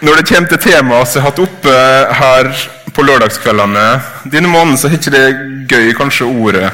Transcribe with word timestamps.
når 0.00 0.16
det 0.16 0.28
kommer 0.30 0.48
til 0.48 0.62
temaet 0.64 1.14
vi 1.14 1.20
har 1.20 1.28
hatt 1.28 1.40
oppe 1.42 1.72
her 2.20 2.50
på 2.96 3.04
lørdagskveldene 3.04 3.84
denne 4.32 4.48
måneden, 4.48 4.78
så 4.80 4.88
er 4.88 4.96
ikke 4.96 5.12
det 5.12 5.26
gøy, 5.70 5.90
kanskje, 5.98 6.28
ordet 6.28 6.70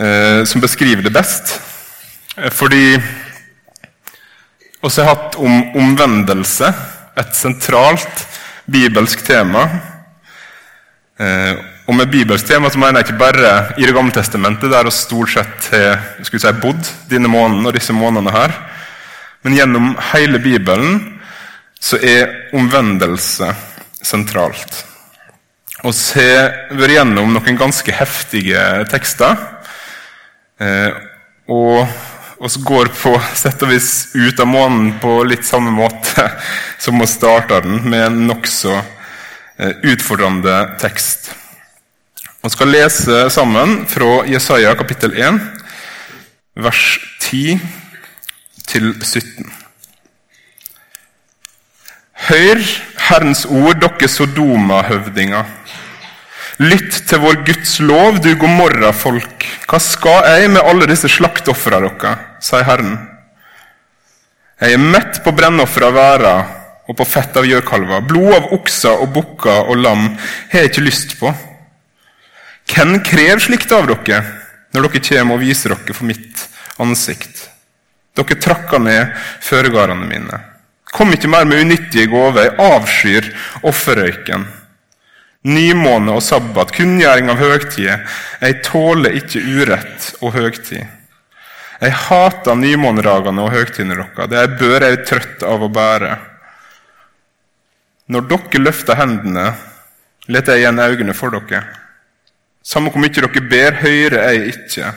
eh, 0.00 0.42
som 0.48 0.62
beskriver 0.64 1.04
det 1.04 1.12
best. 1.12 1.58
Fordi 2.52 2.98
fordi 4.86 5.02
vi 5.02 5.02
har 5.02 5.14
hatt 5.16 5.36
om 5.42 5.54
omvendelse, 5.80 6.68
et 7.16 7.32
sentralt 7.34 8.26
bibelsk 8.70 9.24
tema. 9.26 9.64
Eh, 11.18 11.56
og 11.88 11.96
med 11.96 12.10
bibelsk 12.12 12.46
tema 12.46 12.70
så 12.70 12.78
mener 12.78 13.00
jeg 13.00 13.08
ikke 13.08 13.18
bare 13.18 13.50
i 13.78 13.86
Det 13.86 13.94
gamle 13.94 14.12
testamentet, 14.12 14.70
der 14.70 14.84
vi 14.84 14.90
stort 14.90 15.32
sett 15.32 15.68
har 15.72 16.00
si, 16.22 16.52
bodd 16.62 16.88
denne 17.10 17.28
måneden 17.28 17.66
og 17.66 17.74
disse 17.74 17.92
månedene 17.92 18.32
her. 18.32 18.54
Men 19.42 19.56
gjennom 19.56 19.96
hele 20.12 20.38
Bibelen 20.38 21.15
så 21.80 21.98
er 22.00 22.52
omvendelse 22.56 23.50
sentralt. 24.02 24.82
Vi 25.86 25.92
har 25.92 26.72
vært 26.72 26.96
gjennom 26.96 27.34
noen 27.34 27.58
ganske 27.58 27.92
heftige 27.94 28.62
tekster. 28.90 29.36
Eh, 30.58 30.92
og 31.52 31.84
vi 32.40 32.62
går 32.64 32.90
på 32.96 33.12
sett 33.36 33.62
og 33.64 33.70
vis 33.70 33.90
ut 34.14 34.40
av 34.40 34.48
månen 34.48 34.94
på 35.00 35.20
litt 35.28 35.46
samme 35.46 35.72
måte 35.74 36.26
som 36.82 37.00
vi 37.00 37.08
starta 37.10 37.60
den, 37.64 37.82
med 37.90 38.06
en 38.06 38.22
nokså 38.30 38.74
eh, 38.76 39.76
utfordrende 39.92 40.56
tekst. 40.80 41.30
Vi 42.42 42.52
skal 42.54 42.70
lese 42.70 43.26
sammen 43.32 43.84
fra 43.90 44.24
Jesaja 44.30 44.74
kapittel 44.78 45.16
1, 45.18 45.40
vers 46.62 46.82
10 47.20 47.58
til 48.66 48.92
17. 49.02 49.65
Hør 52.26 52.58
Herrens 53.06 53.44
ord, 53.46 53.76
dere 53.78 54.08
Sodoma-høvdinger. 54.10 55.46
Lytt 56.58 56.96
til 57.06 57.20
vår 57.22 57.36
Guds 57.46 57.76
lov, 57.84 58.16
du 58.24 58.32
Gomorra-folk. 58.40 59.46
Hva 59.70 59.78
skal 59.82 60.26
jeg 60.26 60.48
med 60.50 60.66
alle 60.66 60.88
disse 60.90 61.10
slaktofra 61.12 61.78
dere, 61.84 62.14
sier 62.42 62.66
Herren. 62.66 62.96
Jeg 64.58 64.74
er 64.74 64.82
mett 64.82 65.20
på 65.22 65.34
brennoffer 65.36 65.86
av 65.86 65.94
væra 65.94 66.32
og 66.88 66.98
på 66.98 67.06
fett 67.06 67.38
av 67.38 67.46
gjøkalver. 67.46 68.02
Blod 68.10 68.34
av 68.40 68.50
okser 68.56 69.04
og 69.04 69.12
bukker 69.14 69.70
og 69.70 69.84
lam 69.84 70.08
har 70.16 70.64
jeg 70.64 70.72
ikke 70.72 70.86
lyst 70.88 71.14
på. 71.20 71.30
Hvem 72.72 72.98
krever 73.06 73.46
slikt 73.46 73.70
av 73.76 73.86
dere 73.92 74.24
når 74.74 74.88
dere 74.88 75.04
kommer 75.12 75.38
og 75.38 75.44
viser 75.46 75.76
dere 75.76 75.94
for 75.94 76.10
mitt 76.10 76.42
ansikt? 76.82 77.46
Dere 78.18 78.42
trakker 78.42 78.82
ned 78.82 79.14
føregardene 79.46 80.10
mine. 80.10 80.42
Kom 80.96 81.12
ikke 81.12 81.28
mer 81.28 81.44
med 81.44 81.60
unyttige 81.66 82.08
gaver. 82.08 82.46
Jeg 82.46 82.56
avskyr 82.72 83.26
offerrøyken. 83.68 84.46
Nymåne 85.46 86.14
og 86.16 86.24
sabbat, 86.24 86.72
kunngjøring 86.74 87.28
av 87.30 87.38
høgtider. 87.38 88.06
Jeg 88.40 88.62
tåler 88.64 89.18
ikke 89.20 89.42
urett 89.44 90.14
og 90.22 90.32
høgtid. 90.38 90.86
Jeg 91.76 91.92
hater 92.06 92.56
nymåneragene 92.56 93.44
og 93.44 93.52
høgtidene 93.52 93.98
deres. 94.00 94.30
Det 94.32 94.40
er 94.40 94.56
bør 94.56 94.86
jeg 94.86 95.02
trøtt 95.10 95.44
av 95.44 95.66
å 95.66 95.68
bære. 95.68 96.14
Når 98.08 98.28
dere 98.30 98.62
løfter 98.62 98.96
hendene, 98.96 99.50
leter 100.32 100.56
jeg 100.56 100.64
igjen 100.64 100.80
øynene 100.80 101.14
for 101.18 101.36
dere. 101.36 101.60
Samme 102.64 102.90
hvor 102.90 103.04
mye 103.04 103.12
dere 103.12 103.44
ber, 103.52 103.76
hører 103.84 104.32
jeg 104.32 104.56
ikke. 104.56 104.94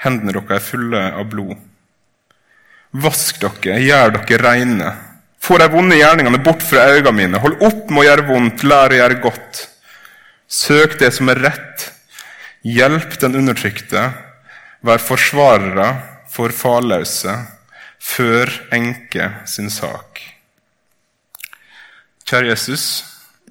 Hendene 0.00 0.32
deres 0.32 0.56
er 0.56 0.68
fulle 0.72 1.06
av 1.12 1.28
blod. 1.28 1.60
Vask 2.94 3.40
dere, 3.42 3.80
gjør 3.82 4.20
dere 4.20 4.42
reine. 4.44 4.90
Få 5.42 5.58
de 5.58 5.66
vonde 5.72 5.96
gjerningene 5.98 6.38
bort 6.44 6.62
fra 6.64 6.86
øynene 6.94 7.12
mine. 7.16 7.40
Hold 7.42 7.58
opp 7.66 7.90
med 7.90 8.04
å 8.04 8.06
gjøre 8.06 8.26
vondt, 8.28 8.62
lær 8.64 8.94
å 8.94 9.00
gjøre 9.00 9.20
godt. 9.24 9.64
Søk 10.46 10.98
det 11.00 11.10
som 11.16 11.28
er 11.32 11.42
rett. 11.42 11.88
Hjelp 12.64 13.18
den 13.20 13.36
undertrykte. 13.40 14.06
Vær 14.84 15.02
forsvarere 15.02 15.88
for 16.32 16.54
farløse. 16.54 17.34
Før 18.04 18.50
enke 18.76 19.30
sin 19.48 19.70
sak. 19.72 20.20
Kjære 22.24 22.52
Jesus, 22.52 22.84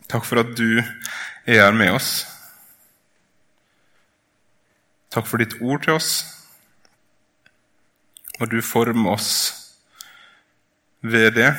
takk 0.10 0.26
for 0.26 0.42
at 0.42 0.54
du 0.58 0.80
er 0.80 1.60
her 1.60 1.76
med 1.78 1.94
oss. 1.94 2.24
Takk 5.14 5.28
for 5.30 5.42
ditt 5.42 5.60
ord 5.62 5.84
til 5.86 5.98
oss. 6.00 6.24
Og 8.42 8.50
du 8.50 8.62
former 8.66 9.14
oss 9.14 9.32
ved 11.02 11.36
det. 11.38 11.52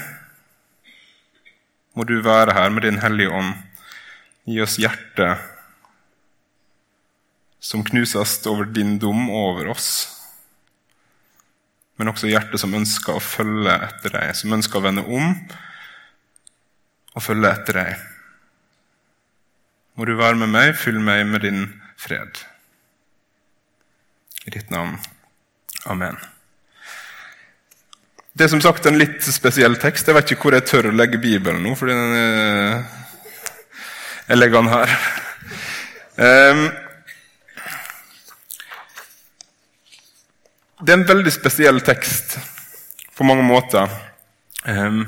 Må 1.94 2.06
du 2.08 2.18
være 2.24 2.56
her 2.56 2.72
med 2.74 2.82
Din 2.82 2.98
Hellige 3.02 3.30
Ånd. 3.30 3.52
Gi 4.44 4.60
oss 4.64 4.78
hjerte 4.82 5.28
som 7.64 7.84
knuses 7.84 8.46
over 8.46 8.64
din 8.68 8.98
dom 8.98 9.30
over 9.30 9.70
oss. 9.72 9.92
Men 11.96 12.10
også 12.10 12.28
hjerte 12.28 12.58
som 12.60 12.74
ønsker 12.76 13.16
å 13.16 13.22
følge 13.22 13.76
etter 13.86 14.12
deg, 14.18 14.34
som 14.36 14.52
ønsker 14.52 14.80
å 14.80 14.84
vende 14.84 15.06
om 15.06 15.30
og 17.14 17.22
følge 17.22 17.54
etter 17.54 17.78
deg. 17.78 18.04
Må 19.94 20.04
du 20.04 20.16
være 20.18 20.36
med 20.42 20.50
meg, 20.50 20.74
fyll 20.76 20.98
meg 20.98 21.22
med 21.30 21.46
din 21.46 21.64
fred. 21.96 22.42
I 24.44 24.58
ditt 24.58 24.74
navn. 24.74 24.98
Amen. 25.86 26.18
Det 28.34 28.48
er 28.48 28.50
som 28.50 28.58
sagt 28.58 28.86
en 28.90 28.96
litt 28.98 29.22
spesiell 29.22 29.76
tekst. 29.78 30.08
Jeg 30.10 30.16
vet 30.16 30.32
ikke 30.34 30.48
hvor 30.48 30.56
jeg 30.56 30.66
tør 30.66 30.88
å 30.90 30.94
legge 30.98 31.20
Bibelen 31.22 31.60
nå, 31.62 31.76
fordi 31.78 31.94
er, 31.94 32.80
jeg 34.26 34.40
legger 34.40 34.64
den 34.64 34.72
her. 34.72 34.94
Um, 36.18 36.64
det 40.82 40.90
er 40.90 40.98
en 40.98 41.06
veldig 41.12 41.34
spesiell 41.36 41.78
tekst 41.86 42.34
på 43.14 43.28
mange 43.28 43.46
måter. 43.46 43.94
Um, 44.66 45.04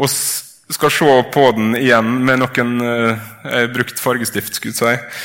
og 0.00 0.08
skal 0.08 0.96
se 0.96 1.20
på 1.36 1.44
den 1.60 1.76
igjen 1.82 2.16
med 2.24 2.46
noen 2.46 2.74
uh, 2.80 3.28
brukt 3.76 4.00
fargestift, 4.00 4.56
skulle 4.56 4.72
jeg 4.72 4.80
si. 4.80 5.20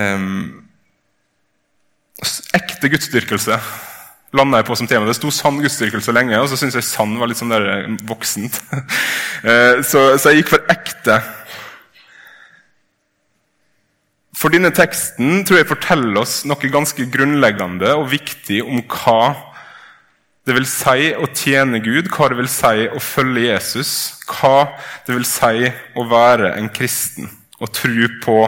Um, 0.00 0.64
ekte 2.56 2.88
gudsdyrkelse 2.88 3.60
landa 4.36 4.60
jeg 4.60 4.68
på 4.68 4.78
som 4.78 4.88
tema. 4.90 5.08
Det 5.08 5.16
sto 5.18 5.32
sann 5.34 5.60
gudsdyrkelse 5.62 6.14
lenge, 6.14 6.38
og 6.38 6.48
så 6.50 6.58
syntes 6.58 6.78
jeg 6.78 6.88
sann 6.88 7.16
var 7.18 7.30
litt 7.30 7.40
sånn 7.40 7.52
der 7.54 7.68
eh, 7.76 7.92
voksent. 8.08 8.60
Eh, 9.40 9.78
så, 9.80 10.18
så, 10.20 10.34
jeg 10.34 10.42
gikk 10.42 10.50
for 10.52 10.66
ekte. 10.68 11.14
For 14.36 14.52
denne 14.52 14.68
teksten 14.76 15.46
tror 15.48 15.62
jeg 15.62 15.68
forteller 15.70 16.18
oss 16.20 16.42
noe 16.44 16.68
ganske 16.68 17.06
grunnleggende 17.08 17.94
og 17.96 18.10
viktig 18.12 18.58
om 18.60 18.82
hva 18.84 19.22
det 20.44 20.58
vil 20.58 20.68
si 20.68 21.08
å 21.16 21.30
tjene 21.32 21.80
Gud, 21.80 22.10
hva 22.12 22.28
det 22.28 22.36
vil 22.36 22.50
si 22.52 22.84
å 22.92 23.00
følge 23.00 23.46
Jesus, 23.46 23.92
hva 24.28 24.74
det 25.06 25.16
vil 25.16 25.24
si 25.28 25.72
å 25.96 26.04
være 26.12 26.52
en 26.60 26.68
kristen 26.68 27.32
og 27.60 27.72
tro 27.80 28.08
på 28.24 28.38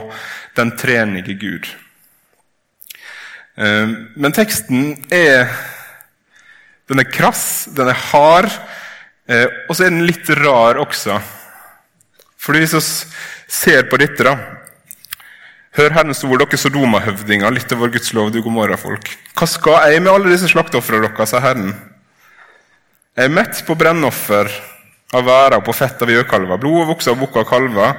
den 0.60 0.76
trenige 0.76 1.38
Gud. 1.40 1.72
Eh, 3.56 3.92
men 4.16 4.34
teksten 4.36 4.94
er 5.12 5.50
den 6.90 7.00
er 7.00 7.08
krass, 7.08 7.68
den 7.72 7.88
er 7.88 8.00
hard, 8.10 8.50
eh, 9.30 9.46
og 9.68 9.76
så 9.76 9.86
er 9.86 9.94
den 9.94 10.06
litt 10.08 10.28
rar 10.42 10.80
også. 10.82 11.16
For 12.42 12.58
hvis 12.58 12.74
vi 12.74 12.82
ser 13.52 13.86
på 13.88 14.00
dette, 14.02 14.26
da 14.26 14.36
Hør 15.72 15.94
Herrens 15.96 16.20
ord, 16.26 16.36
dere 16.36 16.58
Sodoma-høvdinger, 16.60 17.48
litt 17.54 17.70
av 17.72 17.80
vår 17.80 17.94
Guds 17.94 18.10
lov, 18.12 18.26
du 18.28 18.42
god 18.44 18.52
morgen, 18.52 18.76
folk. 18.76 19.06
Hva 19.38 19.46
skal 19.48 19.86
jeg 19.88 20.02
med 20.04 20.12
alle 20.12 20.34
disse 20.34 20.50
slakteofrene 20.52 21.06
deres, 21.06 21.30
sa 21.32 21.40
Herren. 21.40 21.70
Jeg 23.16 23.30
er 23.30 23.32
mett 23.32 23.62
på 23.64 23.76
brennoffer 23.80 24.52
av 25.16 25.24
væra 25.24 25.62
og 25.62 25.64
på 25.64 25.72
fett 25.76 26.04
av 26.04 26.12
gjøkalver, 26.12 26.60
blod 26.60 26.82
av 26.82 26.92
okser 26.92 27.14
og 27.14 27.22
bukker 27.22 27.46
og 27.46 27.48
kalver, 27.48 27.96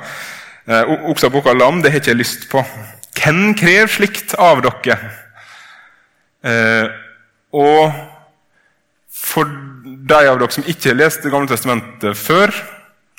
eh, 0.67 0.93
okser 1.09 1.31
og 1.31 1.39
bukker 1.39 1.55
og 1.55 1.63
lam, 1.63 1.81
det 1.81 1.95
har 1.95 2.03
ikke 2.03 2.13
jeg 2.13 2.21
lyst 2.21 2.45
på. 2.51 2.61
Hvem 3.17 3.55
krever 3.57 3.89
slikt 3.89 4.37
av 4.37 4.61
dere? 4.61 4.99
Eh, 6.43 6.87
og 7.55 7.93
for 9.13 9.47
de 9.47 10.19
av 10.27 10.39
dere 10.41 10.51
som 10.51 10.65
ikke 10.67 10.91
har 10.91 10.97
lest 10.99 11.23
Det 11.23 11.31
gamle 11.31 11.47
testamentet 11.47 12.17
før, 12.19 12.51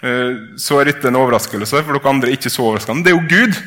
eh, 0.05 0.37
så 0.61 0.81
er 0.81 0.91
dette 0.91 1.09
en 1.09 1.21
overraskelse. 1.23 1.81
For 1.81 1.97
dere 1.97 2.11
andre 2.11 2.29
er 2.31 2.37
ikke 2.37 2.53
så 2.53 2.67
overraskende. 2.69 3.05
Det 3.05 3.15
er 3.15 3.19
jo 3.19 3.29
Gud. 3.31 3.59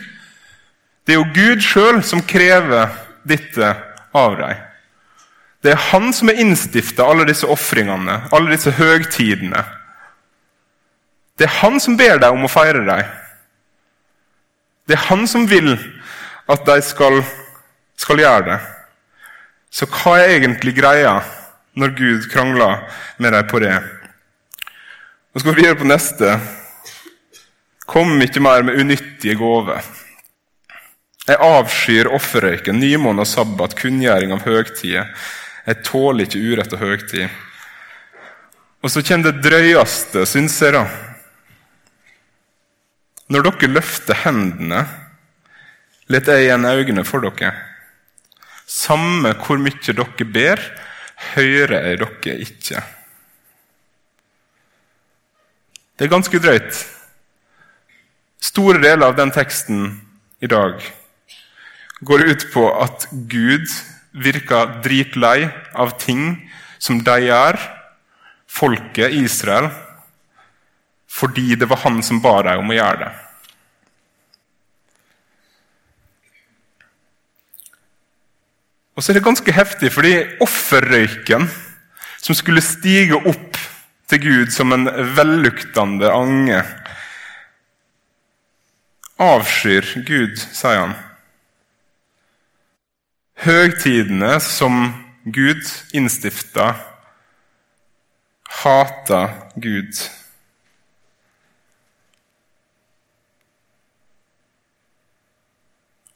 Det 1.08 1.16
er 1.16 1.22
jo 1.22 1.34
Gud 1.34 1.64
sjøl 1.64 2.02
som 2.04 2.22
krever 2.22 2.92
dette 3.28 3.74
av 4.14 4.38
deg. 4.38 4.64
Det 5.64 5.74
er 5.74 5.86
Han 5.92 6.14
som 6.14 6.30
har 6.30 6.40
innstifta 6.40 7.04
alle 7.04 7.26
disse 7.26 7.48
ofringene, 7.48 8.30
alle 8.32 8.54
disse 8.54 8.72
høgtidene. 8.72 9.64
Det 11.38 11.48
er 11.48 11.60
Han 11.62 11.80
som 11.80 11.98
ber 11.98 12.20
deg 12.22 12.34
om 12.34 12.46
å 12.46 12.52
feire 12.52 12.86
dem. 12.86 13.06
Det 14.88 14.96
er 14.96 15.08
Han 15.10 15.28
som 15.28 15.48
vil 15.50 15.74
at 16.48 16.66
de 16.66 16.82
skal, 16.82 17.24
skal 18.00 18.22
gjøre 18.22 18.46
det. 18.52 18.60
Så 19.78 19.86
hva 19.94 20.16
er 20.18 20.40
egentlig 20.40 20.74
greia 20.80 21.20
når 21.78 21.92
Gud 22.00 22.24
krangler 22.32 22.80
med 23.22 23.36
deg 23.36 23.46
på 23.52 23.60
det? 23.62 23.76
Nå 25.30 25.42
skal 25.44 25.54
vi 25.54 25.68
gjøre 25.68 25.78
på 25.78 25.90
neste. 25.92 26.32
Kom 27.86 28.16
ikke 28.26 28.42
mer 28.42 28.66
med 28.66 28.80
unyttige 28.82 29.38
gaver. 29.38 29.86
Jeg 31.28 31.38
avskyr 31.44 32.10
offerrøyken, 32.16 32.80
nymåne 32.82 33.22
og 33.22 33.30
sabbat, 33.30 33.78
kunngjøring 33.78 34.34
av 34.34 34.48
høgtider. 34.48 35.14
Jeg 35.68 35.84
tåler 35.86 36.26
ikke 36.26 36.42
urett 36.42 36.74
og 36.74 36.82
høgtid. 36.82 37.38
Og 38.82 38.90
så 38.90 39.06
kommer 39.06 39.30
det 39.30 39.46
drøyeste, 39.46 40.26
syns 40.26 40.58
jeg, 40.64 40.74
da. 40.74 40.88
Når 43.30 43.52
dere 43.52 43.74
løfter 43.76 44.24
hendene, 44.24 44.88
let 46.10 46.32
jeg 46.32 46.48
igjen 46.48 46.66
øynene 46.66 47.06
for 47.06 47.30
dere. 47.30 47.54
Samme 48.68 49.32
hvor 49.40 49.60
mye 49.64 49.80
dere 49.96 50.28
ber, 50.28 50.62
hører 51.34 51.88
jeg 51.88 52.00
dere 52.04 52.38
ikke. 52.44 52.84
Det 55.98 56.06
er 56.06 56.14
ganske 56.14 56.40
drøyt. 56.44 56.84
Store 58.44 58.78
deler 58.84 59.08
av 59.08 59.16
den 59.18 59.32
teksten 59.34 59.88
i 60.44 60.50
dag 60.52 60.84
går 62.06 62.28
ut 62.30 62.44
på 62.54 62.68
at 62.78 63.08
Gud 63.32 63.66
virker 64.14 64.78
dritlei 64.86 65.48
av 65.74 65.96
ting 66.02 66.36
som 66.78 67.00
de 67.02 67.16
gjør, 67.26 67.58
folket 68.48 69.16
Israel, 69.18 69.72
fordi 71.10 71.56
det 71.58 71.70
var 71.70 71.82
han 71.82 72.04
som 72.06 72.22
ba 72.22 72.42
dem 72.46 72.62
om 72.62 72.74
å 72.74 72.78
gjøre 72.78 73.00
det. 73.02 73.14
Og 78.98 79.04
så 79.04 79.12
er 79.12 79.20
det 79.20 79.28
ganske 79.28 79.54
heftig, 79.54 79.92
fordi 79.94 80.14
offerrøyken 80.42 81.46
som 82.18 82.36
skulle 82.36 82.66
stige 82.66 83.20
opp 83.30 83.60
til 84.10 84.24
Gud 84.24 84.54
som 84.56 84.74
en 84.74 84.90
velluktende 85.14 86.10
ange. 86.10 86.64
Avskyr 89.22 89.86
Gud, 90.08 90.42
sier 90.42 90.82
han. 90.82 90.98
Høgtidene 93.46 94.40
som 94.42 94.82
Gud 95.30 95.62
innstifta, 95.94 96.72
hater 98.64 99.34
Gud. 99.62 100.06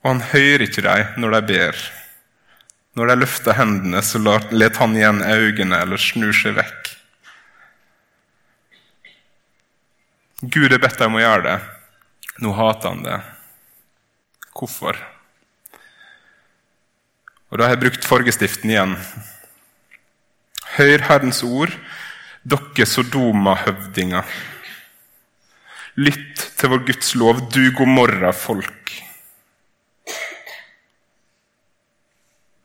Og 0.01 0.15
han 0.15 0.29
hører 0.33 0.65
ikke 0.65 0.89
dem 0.89 1.19
når 1.21 1.37
de 1.37 1.47
ber. 1.53 1.89
Når 2.99 3.07
de 3.07 3.19
løfter 3.21 3.55
hendene, 3.55 4.01
så 4.03 4.19
let 4.51 4.79
han 4.81 4.95
igjen 4.97 5.21
øynene 5.23 5.79
eller 5.79 6.01
snur 6.01 6.35
seg 6.35 6.57
vekk. 6.57 6.89
Gud 10.41 10.73
har 10.73 10.81
bedt 10.81 10.97
deg 10.97 11.07
om 11.07 11.19
å 11.19 11.21
gjøre 11.21 11.45
det. 11.45 11.57
Nå 12.41 12.51
hater 12.57 12.91
han 12.91 13.03
det. 13.05 13.19
Hvorfor? 14.57 14.97
Og 17.51 17.59
Da 17.59 17.67
har 17.67 17.75
jeg 17.75 17.83
brukt 17.83 18.07
fargestiften 18.07 18.71
igjen. 18.71 18.95
Hør 20.77 21.03
Herrens 21.07 21.43
ord, 21.43 21.73
dere 22.47 22.87
Sodoma-høvdinger. 22.87 24.27
Lytt 25.99 26.45
til 26.57 26.71
vår 26.71 26.85
Guds 26.87 27.13
lov, 27.19 27.41
du 27.51 27.65
Gomorra-folk. 27.75 28.95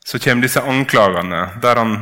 Så 0.06 0.20
kommer 0.22 0.46
disse 0.46 0.62
anklagene, 0.62 1.40
der 1.62 1.80
han 1.80 1.96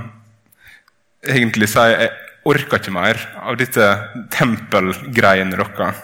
egentlig 1.25 1.71
sier 1.73 1.95
jeg 1.97 2.11
orker 2.45 2.77
ikke 2.77 2.93
mer 2.93 3.21
av 3.41 3.57
dette 3.57 3.87
tempelgreiene 4.35 5.57
deres. 5.57 6.03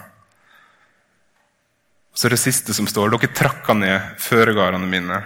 Så 2.17 2.31
det 2.33 2.41
siste 2.41 2.73
som 2.77 2.89
står 2.89 3.13
dere 3.13 3.31
trakka 3.37 3.77
ned 3.77 4.17
føregardene 4.21 4.89
mine. 4.89 5.21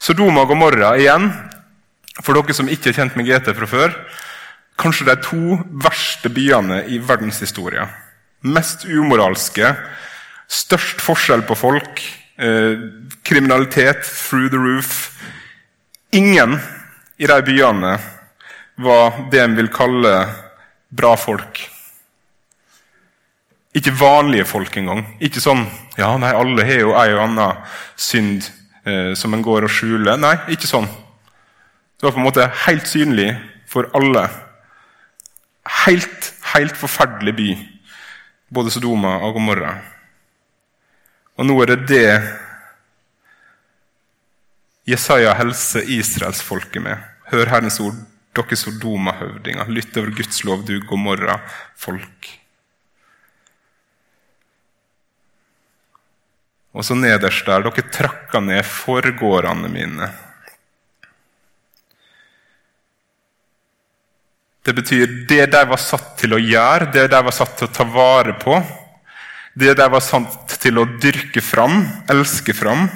Sodoma 0.00 0.44
og 0.44 0.52
Gomorra 0.52 0.92
igjen, 1.00 1.30
for 2.20 2.36
dere 2.36 2.56
som 2.56 2.68
ikke 2.68 2.92
er 2.92 3.00
kjent 3.00 3.16
med 3.16 3.28
GT 3.28 3.50
fra 3.56 3.68
før, 3.68 3.96
kanskje 4.80 5.08
de 5.08 5.16
to 5.24 5.58
verste 5.84 6.28
byene 6.32 6.84
i 6.88 7.00
verdenshistoria. 7.00 7.88
Mest 8.44 8.86
umoralske, 8.88 9.74
størst 10.48 11.00
forskjell 11.04 11.44
på 11.48 11.56
folk, 11.56 12.00
kriminalitet 13.22 14.04
through 14.04 14.48
the 14.48 14.56
roof. 14.56 15.10
Ingen 16.16 16.56
i 17.20 17.28
de 17.28 17.36
byene 17.44 17.98
var 18.80 19.18
det 19.30 19.42
en 19.44 19.56
vil 19.58 19.68
kalle 19.72 20.14
bra 20.88 21.12
folk. 21.20 21.60
Ikke 23.76 23.92
vanlige 23.94 24.48
folk 24.48 24.76
engang. 24.80 25.04
Ikke 25.22 25.42
sånn 25.42 25.66
ja, 26.00 26.14
nei, 26.18 26.32
alle 26.34 26.64
har 26.64 26.80
jo 26.80 26.94
ei 26.96 27.12
og 27.12 27.22
anna 27.26 27.50
synd 27.98 28.46
eh, 28.88 29.12
som 29.18 29.34
en 29.36 29.44
går 29.44 29.66
og 29.66 29.72
skjuler. 29.74 30.16
Nei, 30.18 30.34
ikke 30.54 30.70
sånn. 30.70 30.88
Det 32.00 32.06
var 32.06 32.14
på 32.16 32.22
en 32.22 32.26
måte 32.26 32.46
helt 32.64 32.88
synlig 32.88 33.34
for 33.68 33.90
alle. 33.96 34.24
Helt, 35.84 36.32
helt 36.54 36.78
forferdelig 36.78 37.34
by, 37.36 37.48
både 38.50 38.72
Sodoma 38.72 39.18
og 39.26 39.36
Gomorra. 39.36 39.74
Og 41.40 41.46
nå 41.48 41.54
er 41.64 41.70
det 41.72 41.78
det 41.88 42.08
Jesaja 44.90 45.32
helser 45.38 45.86
israelsfolket 45.88 46.84
med. 46.84 47.00
Hør 47.30 47.48
Herrens 47.48 47.78
ord 47.80 47.96
dere 48.36 48.58
Sodoma-høvdinger, 48.58 49.70
lytt 49.72 49.96
over 49.96 50.12
Guds 50.18 50.42
lov, 50.44 50.66
du 50.68 50.76
Gomorra-folk. 50.84 52.28
Og 56.76 56.86
så 56.86 56.94
nederst 56.94 57.48
der 57.48 57.64
dere 57.64 57.86
trakka 57.88 58.42
ned 58.44 58.60
forgårdene 58.68 59.70
mine. 59.72 60.10
Det 64.60 64.76
betyr 64.76 65.16
det 65.28 65.46
de 65.54 65.64
var 65.72 65.80
satt 65.80 66.12
til 66.20 66.36
å 66.36 66.42
gjøre, 66.42 66.92
det 66.92 67.08
de 67.10 67.22
var 67.24 67.34
satt 67.34 67.56
til 67.58 67.70
å 67.70 67.74
ta 67.74 67.88
vare 67.88 68.36
på, 68.38 68.60
det 69.54 69.74
der 69.78 69.90
var 69.90 70.02
sant 70.04 70.54
til 70.62 70.78
å 70.78 70.86
dyrke 71.02 71.42
fram, 71.42 71.82
elske 72.10 72.54
fram. 72.54 72.86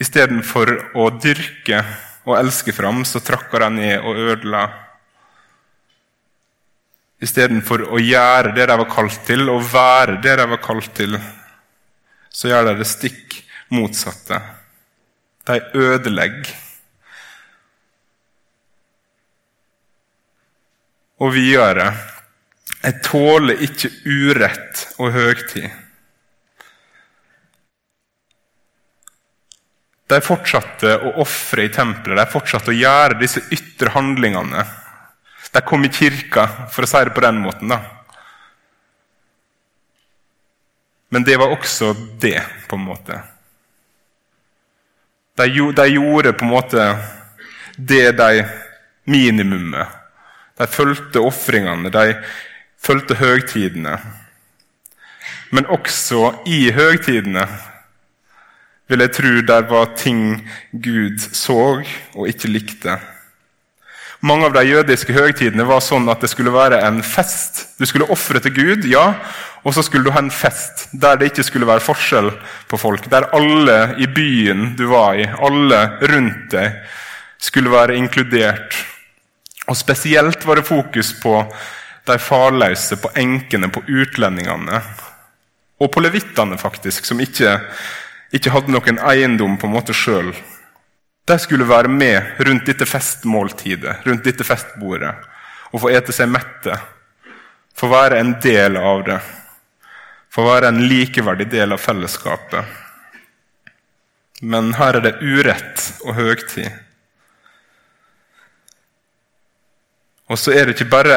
Istedenfor 0.00 0.72
å 0.96 1.08
dyrke 1.20 1.80
og 2.28 2.36
elske 2.36 2.74
fram, 2.76 3.02
så 3.08 3.22
trakka 3.24 3.62
de 3.64 3.70
ned 3.78 4.04
og 4.04 4.20
ødela. 4.30 4.64
Istedenfor 7.20 7.84
å 7.92 8.00
gjøre 8.00 8.54
det 8.56 8.68
de 8.68 8.78
var 8.80 8.90
kalt 8.92 9.20
til, 9.28 9.48
og 9.52 9.64
være 9.72 10.20
det 10.24 10.36
de 10.40 10.48
var 10.52 10.62
kalt 10.64 10.92
til, 10.96 11.18
så 12.30 12.48
gjør 12.48 12.70
de 12.70 12.78
det 12.80 12.88
stikk 12.88 13.40
motsatte. 13.72 14.40
De 15.48 15.58
ødelegger. 15.80 16.52
Og 21.20 21.34
videre 21.34 21.90
Jeg 22.80 23.02
tåler 23.04 23.60
ikke 23.60 23.90
urett 24.08 24.86
og 24.96 25.12
høgtid. 25.12 25.68
De 30.10 30.18
fortsatte 30.24 30.96
å 31.06 31.12
ofre 31.22 31.68
i 31.68 31.72
tempelet, 31.72 32.18
de 32.18 32.32
fortsatte 32.32 32.72
å 32.72 32.78
gjøre 32.78 33.20
disse 33.20 33.42
ytre 33.54 33.92
handlingene. 33.94 34.64
De 35.50 35.62
kom 35.66 35.84
i 35.84 35.92
kirka, 35.92 36.46
for 36.72 36.86
å 36.86 36.90
si 36.90 37.02
det 37.06 37.14
på 37.14 37.22
den 37.22 37.42
måten. 37.44 37.70
da. 37.70 37.80
Men 41.10 41.26
det 41.26 41.36
var 41.36 41.52
også 41.52 41.92
det, 42.22 42.40
på 42.68 42.78
en 42.78 42.86
måte. 42.86 43.20
De, 45.36 45.46
de 45.46 45.86
gjorde 45.90 46.32
på 46.32 46.46
en 46.46 46.54
måte 46.54 46.84
det 47.76 48.12
de 48.18 48.44
minimumet. 49.10 49.88
De 50.58 50.66
fulgte 50.70 51.22
ofringene, 51.24 51.90
de 51.90 52.14
fulgte 52.80 53.18
høgtidene. 53.20 53.98
Men 55.50 55.66
også 55.66 56.30
i 56.46 56.70
høgtidene 56.74 57.46
vil 58.90 59.04
jeg 59.04 59.14
tro 59.14 59.32
der 59.46 59.66
var 59.70 59.92
ting 59.98 60.42
Gud 60.72 61.20
så 61.20 61.80
og 61.80 62.28
ikke 62.28 62.50
likte. 62.50 62.98
Mange 64.20 64.50
av 64.50 64.52
de 64.52 64.66
jødiske 64.68 65.14
høgtidene 65.16 65.64
var 65.64 65.80
sånn 65.80 66.08
at 66.12 66.20
det 66.20 66.28
skulle 66.28 66.52
være 66.52 66.82
en 66.84 66.98
fest. 67.06 67.62
Du 67.80 67.86
skulle 67.88 68.08
ofre 68.12 68.42
til 68.44 68.52
Gud, 68.52 68.84
ja, 68.90 69.14
og 69.64 69.72
så 69.76 69.84
skulle 69.84 70.04
du 70.04 70.12
ha 70.12 70.20
en 70.20 70.32
fest 70.32 70.88
der 70.92 71.16
det 71.16 71.30
ikke 71.30 71.46
skulle 71.46 71.68
være 71.68 71.84
forskjell 71.84 72.28
på 72.68 72.80
folk. 72.80 73.08
Der 73.12 73.30
alle 73.36 73.78
i 74.00 74.08
byen 74.10 74.74
du 74.76 74.86
var 74.92 75.16
i, 75.16 75.24
alle 75.24 75.80
rundt 76.10 76.50
deg, 76.52 76.80
skulle 77.40 77.72
være 77.72 77.96
inkludert. 77.96 78.76
Og 79.70 79.78
Spesielt 79.78 80.44
var 80.44 80.60
det 80.60 80.68
fokus 80.68 81.14
på 81.22 81.38
de 82.10 82.18
farløse, 82.20 82.98
på 83.00 83.12
enkene, 83.18 83.70
på 83.72 83.82
utlendingene. 83.88 84.82
Og 85.80 85.88
på 85.94 86.02
levittene, 86.04 86.58
faktisk, 86.60 87.06
som 87.08 87.22
ikke 87.22 87.56
ikke 88.30 88.52
hadde 88.54 88.70
noen 88.70 89.00
eiendom 89.10 89.56
på 89.58 89.66
en 89.66 89.74
måte 89.74 89.94
sjøl. 89.96 90.30
De 91.26 91.36
skulle 91.38 91.66
være 91.68 91.90
med 91.90 92.38
rundt 92.46 92.68
dette 92.68 92.86
festmåltidet, 92.86 94.06
rundt 94.06 94.26
dette 94.26 94.46
festbordet, 94.46 95.12
og 95.70 95.82
få 95.82 95.92
ete 95.94 96.14
seg 96.14 96.30
mette. 96.30 96.78
få 97.74 97.88
være 97.88 98.18
en 98.20 98.34
del 98.42 98.76
av 98.76 99.04
det. 99.04 99.20
Få 100.30 100.42
være 100.44 100.68
en 100.68 100.82
likeverdig 100.84 101.46
del 101.50 101.72
av 101.72 101.78
fellesskapet. 101.80 102.64
Men 104.42 104.74
her 104.74 104.98
er 104.98 105.00
det 105.00 105.22
urett 105.22 105.86
og 106.04 106.14
høgtid. 106.14 106.68
Og 110.28 110.38
så 110.38 110.52
er 110.52 110.66
det 110.66 110.76
ikke 110.76 110.92
bare 110.92 111.16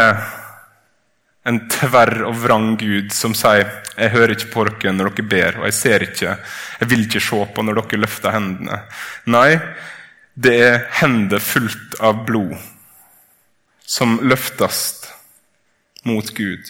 en 1.45 1.59
tverr 1.67 2.23
og 2.27 2.37
vrang 2.39 2.73
Gud 2.79 3.11
som 3.11 3.33
sier 3.35 3.67
'Jeg 3.97 4.09
hører 4.09 4.31
ikke 4.31 4.51
på 4.53 4.63
dere 4.65 4.93
når 4.93 5.09
dere 5.09 5.27
ber', 5.29 5.57
og 5.59 5.65
'jeg 5.65 5.73
ser 5.73 5.99
ikke, 6.01 6.37
jeg 6.79 6.89
vil 6.89 7.05
ikke 7.05 7.19
se 7.19 7.45
på 7.55 7.61
når 7.61 7.81
dere 7.81 7.99
løfter 7.99 8.31
hendene'. 8.31 8.81
Nei, 9.25 9.59
det 10.35 10.61
er 10.61 10.87
hender 10.91 11.39
fullt 11.39 11.99
av 11.99 12.25
blod 12.25 12.57
som 13.85 14.19
løftes 14.23 15.11
mot 16.05 16.25
Gud. 16.33 16.65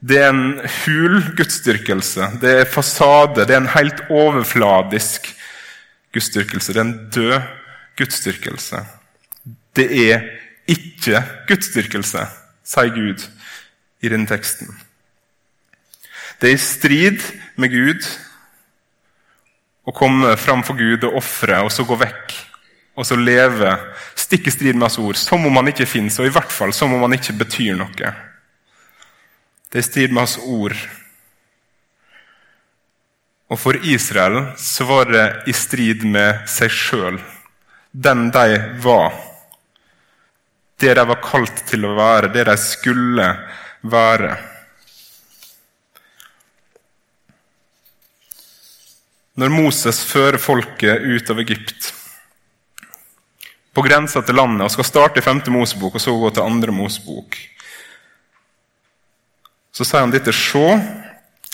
Det 0.00 0.18
er 0.22 0.28
en 0.28 0.60
hul 0.84 1.22
gudsdyrkelse. 1.36 2.30
Det 2.40 2.50
er 2.60 2.70
fasade. 2.70 3.46
Det 3.46 3.54
er 3.54 3.62
en 3.62 3.74
helt 3.74 4.02
overfladisk 4.10 5.34
gudsdyrkelse. 6.14 6.72
Det 6.72 6.80
er 6.80 6.84
en 6.84 7.10
død 7.10 7.40
gudsdyrkelse. 7.98 8.84
Det 9.76 9.88
er 10.10 10.26
ikke 10.70 11.22
gudsdyrkelse, 11.48 12.26
sier 12.66 12.92
Gud 12.94 13.22
i 14.02 14.10
denne 14.10 14.28
teksten. 14.28 14.70
Det 16.40 16.50
er 16.50 16.56
i 16.56 16.60
strid 16.60 17.22
med 17.56 17.72
Gud 17.72 18.08
å 19.86 19.94
komme 19.94 20.34
framfor 20.40 20.76
Gud 20.76 21.06
og 21.06 21.20
ofre, 21.22 21.62
og 21.62 21.72
så 21.72 21.86
gå 21.86 21.96
vekk. 22.00 22.34
Og 22.96 23.06
så 23.06 23.16
leve 23.20 23.70
stikk 24.16 24.48
i 24.48 24.52
strid 24.54 24.76
med 24.76 24.88
hans 24.88 24.98
ord, 24.98 25.18
som 25.20 25.44
om 25.46 25.60
han 25.60 25.70
ikke 25.70 25.88
fins, 25.88 26.18
og 26.18 26.28
i 26.28 26.32
hvert 26.32 26.52
fall 26.52 26.72
som 26.74 26.94
om 26.96 27.04
han 27.06 27.16
ikke 27.16 27.36
betyr 27.38 27.76
noe. 27.78 28.12
Det 29.70 29.78
er 29.78 29.84
i 29.84 29.86
strid 29.86 30.14
med 30.14 30.24
hans 30.24 30.38
ord. 30.42 30.76
Og 33.46 33.60
for 33.62 33.78
Israel 33.86 34.40
så 34.58 34.88
var 34.88 35.12
det 35.12 35.26
i 35.46 35.54
strid 35.54 36.02
med 36.08 36.48
seg 36.50 36.72
sjøl, 36.72 37.20
den 37.92 38.26
de 38.34 38.58
var 38.82 39.14
det 40.80 40.94
de 40.94 41.06
var 41.08 41.22
kalt 41.24 41.62
til 41.68 41.86
å 41.88 41.94
være, 41.96 42.32
det 42.34 42.44
de 42.48 42.56
skulle 42.60 43.30
være. 43.86 44.34
Når 49.36 49.52
Moses 49.52 50.02
fører 50.08 50.40
folket 50.40 51.00
ut 51.04 51.30
av 51.32 51.40
Egypt, 51.40 51.92
på 53.76 53.84
grensa 53.84 54.22
til 54.24 54.38
landet, 54.38 54.64
og 54.64 54.72
skal 54.72 54.88
starte 54.88 55.20
i 55.20 55.24
5. 55.24 55.42
Mosebok 55.52 55.98
og 55.98 56.00
så 56.00 56.14
gå 56.16 56.30
til 56.32 56.60
2. 56.64 56.72
Mosebok, 56.72 57.36
så 59.76 59.84
sier 59.84 60.06
han 60.06 60.14
dette 60.14 60.32
Se, 60.32 60.64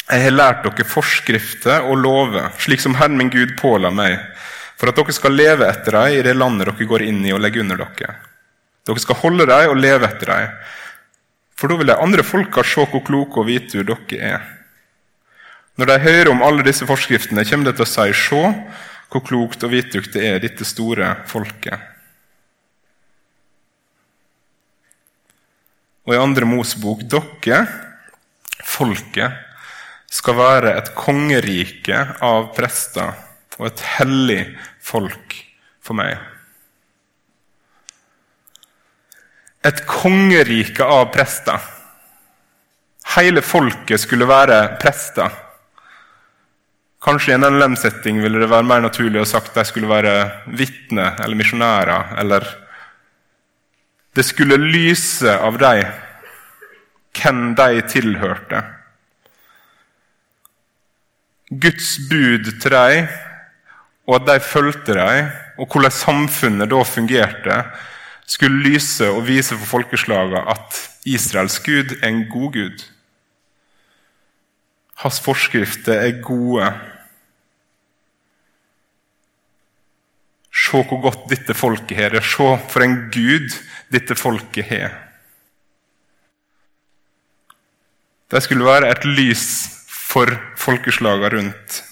jeg 0.03 0.27
har 0.27 0.35
lært 0.35 0.63
dere 0.67 0.87
forskrifter 0.87 1.89
og 1.91 1.99
lover, 1.99 2.53
slik 2.63 2.83
som 2.83 2.95
Herren 2.99 3.19
min 3.19 3.31
Gud 3.33 3.57
påla 3.59 3.91
meg, 3.95 4.19
for 4.79 4.91
at 4.91 4.99
dere 4.99 5.15
skal 5.15 5.35
leve 5.35 5.67
etter 5.67 5.99
dem 5.99 6.19
i 6.19 6.23
det 6.27 6.37
landet 6.39 6.71
dere 6.71 6.91
går 6.91 7.07
inn 7.07 7.25
i 7.27 7.35
og 7.35 7.43
legger 7.43 7.67
under 7.67 7.83
dere. 7.83 8.15
Dere 8.87 9.03
skal 9.03 9.21
holde 9.21 9.47
dem 9.47 9.71
og 9.71 9.79
leve 9.79 10.09
etter 10.09 10.33
dem. 10.33 10.57
For 11.59 11.71
da 11.71 11.79
vil 11.79 11.93
de 11.93 11.99
andre 12.03 12.25
folka 12.27 12.65
se 12.67 12.83
hvor 12.91 13.05
kloke 13.07 13.39
og 13.43 13.47
hvite 13.47 13.85
dere 13.87 14.19
er. 14.19 14.49
Når 15.79 15.89
de 15.89 15.99
hører 16.05 16.31
om 16.33 16.43
alle 16.45 16.65
disse 16.67 16.87
forskriftene, 16.89 17.47
kommer 17.49 17.71
de 17.71 17.77
til 17.79 17.87
å 17.87 17.93
si 17.93 18.09
se 18.19 18.43
hvor 19.13 19.25
klokt 19.25 19.65
og 19.65 19.73
vidtukt 19.73 20.15
det 20.17 20.25
er, 20.27 20.41
dette 20.41 20.67
store 20.67 21.15
folket. 21.29 21.89
Og 26.09 26.17
i 26.17 26.19
andre 26.19 26.49
Mosebok 26.49 27.05
dere, 27.07 27.63
folket, 28.67 29.39
skal 30.13 30.37
være 30.37 30.75
et 30.77 30.91
kongerike 30.99 32.03
av 32.25 32.51
prester 32.57 33.15
og 33.61 33.71
et 33.71 33.85
hellig 33.95 34.43
folk 34.83 35.39
for 35.81 35.97
meg. 35.97 36.32
Et 39.67 39.85
kongerike 39.87 40.85
av 40.85 41.11
prester. 41.15 41.61
Hele 43.17 43.43
folket 43.45 44.01
skulle 44.03 44.29
være 44.31 44.59
prester. 44.83 45.31
Kanskje 47.03 47.33
i 47.33 47.35
en 47.35 47.47
NLM-setting 47.49 48.21
ville 48.23 48.39
det 48.39 48.51
være 48.51 48.67
mer 48.67 48.83
naturlig 48.85 49.23
å 49.23 49.27
sagt 49.27 49.51
at 49.53 49.63
de 49.63 49.71
skulle 49.71 49.91
være 49.91 50.15
vitner 50.59 51.19
eller 51.23 51.39
misjonærer. 51.39 52.15
Eller 52.23 52.47
det 54.15 54.25
skulle 54.29 54.61
lyse 54.61 55.35
av 55.35 55.59
dem 55.59 55.83
hvem 57.19 57.43
de 57.59 57.83
tilhørte. 57.91 58.63
Guds 61.53 61.97
bud 62.09 62.49
til 62.63 62.73
dem, 62.73 63.09
og 64.09 64.15
at 64.17 64.29
de 64.31 64.45
fulgte 64.45 64.95
dem, 64.97 65.33
og 65.61 65.69
hvordan 65.69 65.93
samfunnet 65.93 66.71
da 66.71 66.81
fungerte, 66.89 67.59
skulle 68.27 68.63
lyse 68.65 69.09
og 69.11 69.27
vise 69.27 69.57
for 69.59 69.79
folkeslagene 69.79 70.45
at 70.51 70.79
Israels 71.09 71.59
Gud 71.65 71.97
er 72.01 72.09
en 72.09 72.25
god 72.31 72.53
Gud. 72.53 72.85
Hans 75.03 75.21
forskrifter 75.21 75.99
er 75.99 76.21
gode. 76.23 76.69
Se 80.53 80.83
hvor 80.83 81.01
godt 81.03 81.29
dette 81.33 81.55
folket 81.55 81.97
har 81.99 82.15
det. 82.15 82.23
Se 82.25 82.49
for 82.71 82.85
en 82.85 82.99
Gud 83.13 83.51
dette 83.93 84.17
folket 84.17 84.69
har. 84.71 84.95
De 88.33 88.41
skulle 88.41 88.65
være 88.65 88.89
et 88.89 89.05
lys 89.05 89.47
for 89.89 90.31
folkeslagene 90.57 91.29
rundt. 91.35 91.83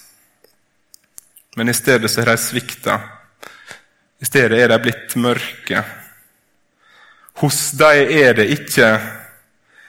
Men 1.57 1.69
i 1.69 1.75
stedet 1.75 2.09
så 2.09 2.23
har 2.23 2.31
de 2.31 2.41
svikta. 2.41 2.95
I 4.21 4.25
stedet 4.25 4.57
er 4.57 4.71
de 4.71 4.79
blitt 4.81 5.15
mørke. 5.19 5.83
Hos 7.41 7.71
dem 7.73 8.11
er 8.13 8.35
det 8.37 8.51
ikke 8.53 8.91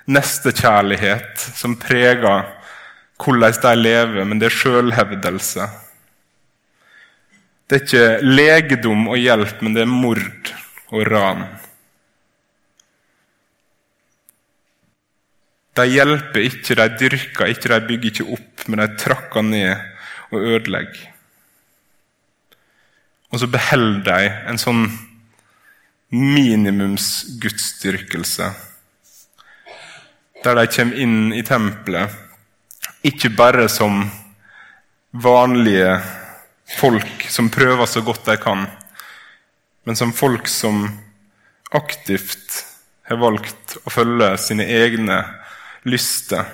nestekjærlighet 0.09 1.43
som 1.55 1.77
preger 1.81 2.47
hvordan 3.23 3.59
de 3.63 3.73
lever, 3.79 4.25
men 4.25 4.41
det 4.41 4.49
er 4.49 4.57
sjølhevdelse. 4.57 5.67
Det 7.69 7.77
er 7.77 7.85
ikke 7.85 8.25
legedom 8.25 9.07
og 9.13 9.21
hjelp, 9.21 9.61
men 9.63 9.77
det 9.77 9.85
er 9.85 9.93
mord 9.93 10.51
og 10.93 11.07
ran. 11.13 11.45
De 15.77 15.87
hjelper 15.89 16.49
ikke, 16.49 16.77
de 16.77 16.89
dyrker 17.01 17.53
ikke, 17.53 17.71
de 17.71 17.81
bygger 17.87 18.11
ikke 18.11 18.29
opp, 18.35 18.67
men 18.69 18.83
de 18.83 18.91
trakker 19.01 19.47
ned 19.47 19.71
og 20.33 20.41
ødelegger. 20.41 21.07
Og 23.33 23.41
så 23.41 23.49
beholder 23.49 24.05
de 24.05 24.33
en 24.51 24.61
sånn 24.61 24.85
minimumsgudsdyrkelse. 26.13 28.53
Der 30.45 30.55
de 30.59 30.67
kommer 30.67 30.97
inn 31.01 31.33
i 31.33 31.43
tempelet, 31.47 32.11
ikke 33.03 33.31
bare 33.37 33.69
som 33.73 34.11
vanlige 35.13 36.01
folk 36.77 37.31
som 37.33 37.51
prøver 37.51 37.87
så 37.87 38.01
godt 38.05 38.25
de 38.29 38.37
kan, 38.37 38.67
men 39.85 39.97
som 39.97 40.13
folk 40.13 40.49
som 40.49 41.01
aktivt 41.73 42.67
har 43.09 43.17
valgt 43.17 43.77
å 43.83 43.91
følge 43.91 44.39
sine 44.39 44.65
egne 44.69 45.25
lyster 45.89 46.45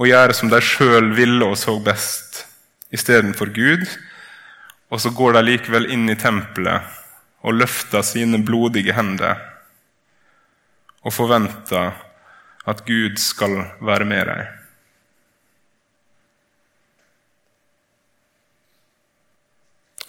og 0.00 0.08
gjøre 0.08 0.32
som 0.32 0.48
de 0.48 0.56
sjøl 0.64 1.10
ville 1.12 1.44
og 1.44 1.58
så 1.60 1.76
best, 1.84 2.46
istedenfor 2.88 3.52
Gud. 3.52 3.84
Og 4.90 5.00
så 5.02 5.10
går 5.12 5.36
de 5.36 5.42
likevel 5.44 5.90
inn 5.92 6.08
i 6.08 6.16
tempelet 6.18 6.99
og 7.40 7.56
løfta 7.56 8.02
sine 8.04 8.40
blodige 8.44 8.94
hender 8.96 9.40
og 11.00 11.14
forventa 11.16 11.90
at 12.68 12.82
Gud 12.84 13.16
skal 13.20 13.56
være 13.80 14.04
med 14.08 14.28
dem. 14.28 14.48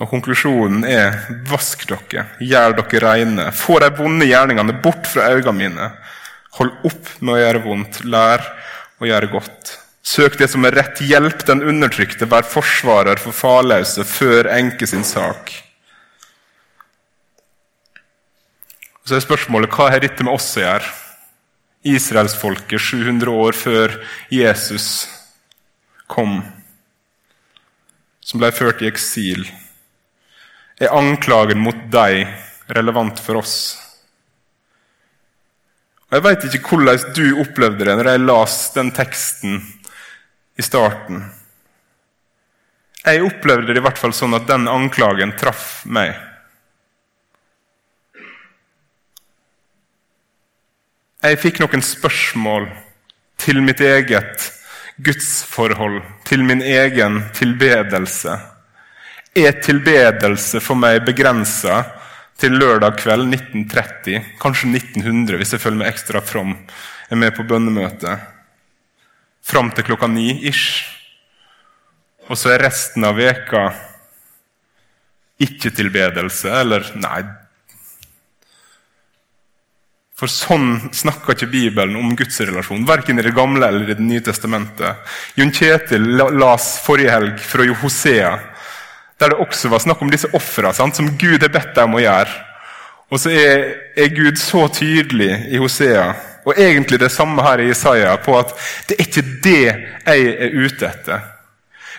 Og 0.02 0.10
Konklusjonen 0.10 0.84
er 0.90 1.14
vask 1.50 1.86
dere, 1.86 2.26
gjør 2.42 2.74
dere 2.80 3.02
reine, 3.06 3.52
få 3.54 3.78
de 3.84 3.92
vonde 4.00 4.26
gjerningene 4.26 4.74
bort 4.82 5.06
fra 5.08 5.30
øynene 5.30 5.54
mine. 5.60 5.92
Hold 6.58 6.74
opp 6.90 7.12
med 7.22 7.36
å 7.36 7.40
gjøre 7.40 7.64
vondt, 7.68 8.02
lær 8.10 8.44
å 9.00 9.08
gjøre 9.08 9.30
godt. 9.32 9.76
Søk 10.02 10.40
det 10.40 10.50
som 10.50 10.66
er 10.66 10.74
rett, 10.76 11.04
hjelp 11.06 11.46
den 11.46 11.62
undertrykte, 11.70 12.26
vær 12.26 12.48
forsvarer 12.50 13.22
for 13.22 13.38
farløse, 13.38 14.04
før 14.04 14.50
enke 14.52 14.90
sin 14.90 15.06
sak. 15.06 15.54
Så 19.12 19.18
er 19.18 19.26
spørsmålet 19.26 19.74
hva 19.76 19.90
har 19.92 20.00
dette 20.00 20.24
med 20.24 20.32
oss 20.32 20.54
å 20.56 20.62
gjøre? 20.62 20.92
Israelsfolket 21.92 22.80
700 22.80 23.34
år 23.44 23.58
før 23.60 23.98
Jesus 24.32 24.86
kom, 26.08 26.38
som 28.24 28.40
ble 28.40 28.54
ført 28.56 28.80
i 28.80 28.88
eksil. 28.88 29.44
Er 30.80 30.96
anklagen 30.96 31.60
mot 31.60 31.84
deg 31.92 32.24
relevant 32.72 33.20
for 33.20 33.42
oss? 33.42 33.58
Og 36.08 36.16
Jeg 36.16 36.28
veit 36.30 36.48
ikke 36.48 36.64
hvordan 36.72 37.12
du 37.20 37.44
opplevde 37.44 37.92
det 37.92 38.00
når 38.00 38.14
jeg 38.14 38.26
las 38.30 38.58
den 38.80 38.96
teksten 38.96 39.60
i 40.56 40.64
starten. 40.64 41.26
Jeg 43.04 43.28
opplevde 43.28 43.74
det 43.76 43.84
i 43.84 43.90
hvert 43.92 44.00
fall 44.08 44.16
sånn 44.16 44.40
at 44.40 44.48
den 44.48 44.72
anklagen 44.72 45.36
traff 45.36 45.82
meg. 45.84 46.16
Jeg 51.22 51.38
fikk 51.38 51.60
noen 51.62 51.84
spørsmål 51.86 52.64
til 53.38 53.60
mitt 53.62 53.78
eget 53.86 54.46
gudsforhold, 55.06 56.00
til 56.26 56.42
min 56.42 56.64
egen 56.66 57.20
tilbedelse. 57.38 58.40
Er 59.38 59.60
tilbedelse 59.62 60.58
for 60.66 60.80
meg 60.82 61.04
begrensa 61.06 61.84
til 62.42 62.58
lørdag 62.58 62.98
kveld 63.04 63.28
1930, 63.36 64.32
kanskje 64.42 64.72
1900 64.80 65.38
hvis 65.38 65.54
jeg 65.54 65.62
føler 65.62 65.84
meg 65.84 65.92
ekstra 65.92 66.24
from, 66.26 66.56
er 67.06 67.22
med 67.22 67.36
på 67.38 67.46
bønnemøte. 67.46 68.16
Fram 69.46 69.70
til 69.78 69.92
klokka 69.92 70.10
ni 70.10 70.40
ish. 70.50 70.88
Og 72.34 72.34
så 72.34 72.56
er 72.56 72.66
resten 72.66 73.06
av 73.06 73.22
veka 73.22 73.68
ikke-tilbedelse, 75.46 76.50
eller 76.64 76.90
nei 76.98 77.22
For 80.22 80.30
sånn 80.30 80.92
snakker 80.94 81.34
ikke 81.34 81.50
Bibelen 81.50 81.98
om 81.98 82.12
Guds 82.14 82.36
relasjon, 82.46 82.86
verken 82.86 83.18
i 83.18 83.24
Det 83.26 83.34
gamle 83.34 83.66
eller 83.66 83.90
i 83.90 83.96
Det 83.96 84.06
nye 84.06 84.22
testamentet. 84.22 85.02
Jon 85.34 85.50
Kjetil 85.50 86.06
las 86.38 86.76
forrige 86.86 87.16
helg 87.16 87.40
fra 87.42 87.66
Hosea 87.82 88.36
der 89.22 89.34
det 89.34 89.42
også 89.42 89.70
var 89.70 89.82
snakk 89.84 90.00
om 90.02 90.10
disse 90.10 90.30
ofrene 90.34 90.74
som 90.74 91.10
Gud 91.18 91.44
har 91.44 91.52
bedt 91.54 91.76
dem 91.78 91.94
å 91.94 92.02
gjøre. 92.02 92.32
Og 93.14 93.20
så 93.22 93.30
er, 93.30 93.66
er, 93.94 94.14
Gud 94.16 94.40
så 94.42 94.64
tydelig 94.74 95.30
i 95.52 95.60
Hosea, 95.62 96.08
og 96.42 96.58
egentlig 96.58 96.98
det 97.02 97.12
samme 97.14 97.44
her 97.46 97.62
i 97.62 97.70
Isaiah, 97.70 98.16
på 98.18 98.34
at 98.40 98.54
det 98.90 98.98
er 98.98 99.04
ikke 99.06 99.26
det 99.44 99.60
jeg 99.68 100.32
er 100.32 100.56
ute 100.58 100.88
etter. 100.88 101.28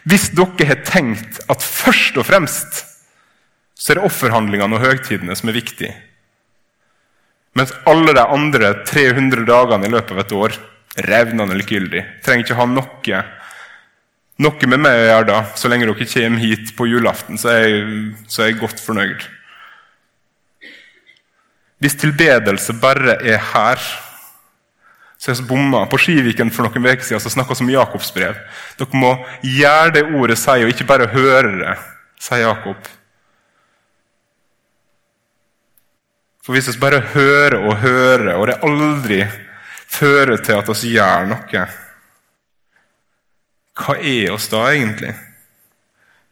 Hvis 0.03 0.33
dere 0.35 0.67
har 0.73 0.81
tenkt 0.89 1.39
at 1.53 1.63
først 1.63 2.19
og 2.19 2.27
fremst 2.27 2.81
så 3.79 3.93
er 3.93 4.01
det 4.01 4.09
offerhandlingene 4.09 4.79
og 4.79 4.83
høgtidene 4.83 5.37
som 5.39 5.51
er 5.51 5.59
viktige, 5.59 5.95
mens 7.59 7.75
alle 7.89 8.15
de 8.17 8.25
andre 8.25 8.73
300 8.89 9.45
dagene 9.49 9.89
i 9.89 9.93
løpet 9.93 10.15
av 10.15 10.23
et 10.25 10.35
år 10.37 10.59
revnende 11.09 11.57
likegyldig, 11.57 12.03
trenger 12.25 12.47
ikke 12.47 12.59
ha 12.59 12.69
noe 12.69 13.23
noe 14.43 14.69
med 14.69 14.81
meg 14.81 14.97
å 14.97 15.05
gjøre 15.07 15.29
da. 15.29 15.41
Så 15.59 15.71
lenge 15.71 15.87
dere 15.89 16.09
kommer 16.09 16.43
hit 16.43 16.73
på 16.77 16.89
julaften, 16.91 17.39
så 17.39 17.53
er 17.53 17.63
jeg, 17.63 17.83
så 18.27 18.43
er 18.43 18.51
jeg 18.51 18.61
godt 18.63 18.81
fornøyd. 18.83 19.27
Hvis 21.83 21.99
tilbedelse 21.99 22.77
bare 22.83 23.19
er 23.27 23.41
her, 23.53 23.85
så 25.19 25.33
er 25.33 25.39
vi 25.39 25.49
bomma. 25.51 25.85
På 25.91 25.99
Skiviken 25.99 26.51
for 26.55 26.67
noen 26.67 26.89
uker 26.89 27.05
siden 27.07 27.23
så 27.23 27.31
snakka 27.31 27.57
vi 27.59 27.67
om 27.67 27.73
Jakobs 27.75 28.11
brev. 28.15 28.39
Dere 28.79 28.99
må 28.99 29.13
gjøre 29.47 29.95
det 29.99 30.05
ordet 30.11 30.39
sier, 30.41 30.65
og 30.67 30.75
ikke 30.75 30.89
bare 30.89 31.11
høre 31.13 31.55
det, 31.61 31.77
sier 32.23 32.47
Jakob. 32.47 32.91
For 36.43 36.57
hvis 36.57 36.73
vi 36.73 36.81
bare 36.83 37.01
hører 37.13 37.61
og 37.61 37.77
hører, 37.85 38.35
og 38.35 38.49
det 38.51 38.59
aldri 38.67 39.21
fører 39.93 40.43
til 40.43 40.59
at 40.59 40.71
vi 40.73 40.97
gjør 40.97 41.31
noe 41.31 41.67
hva 43.73 43.95
er 43.97 44.33
oss 44.35 44.51
da, 44.53 44.67
egentlig? 44.69 45.15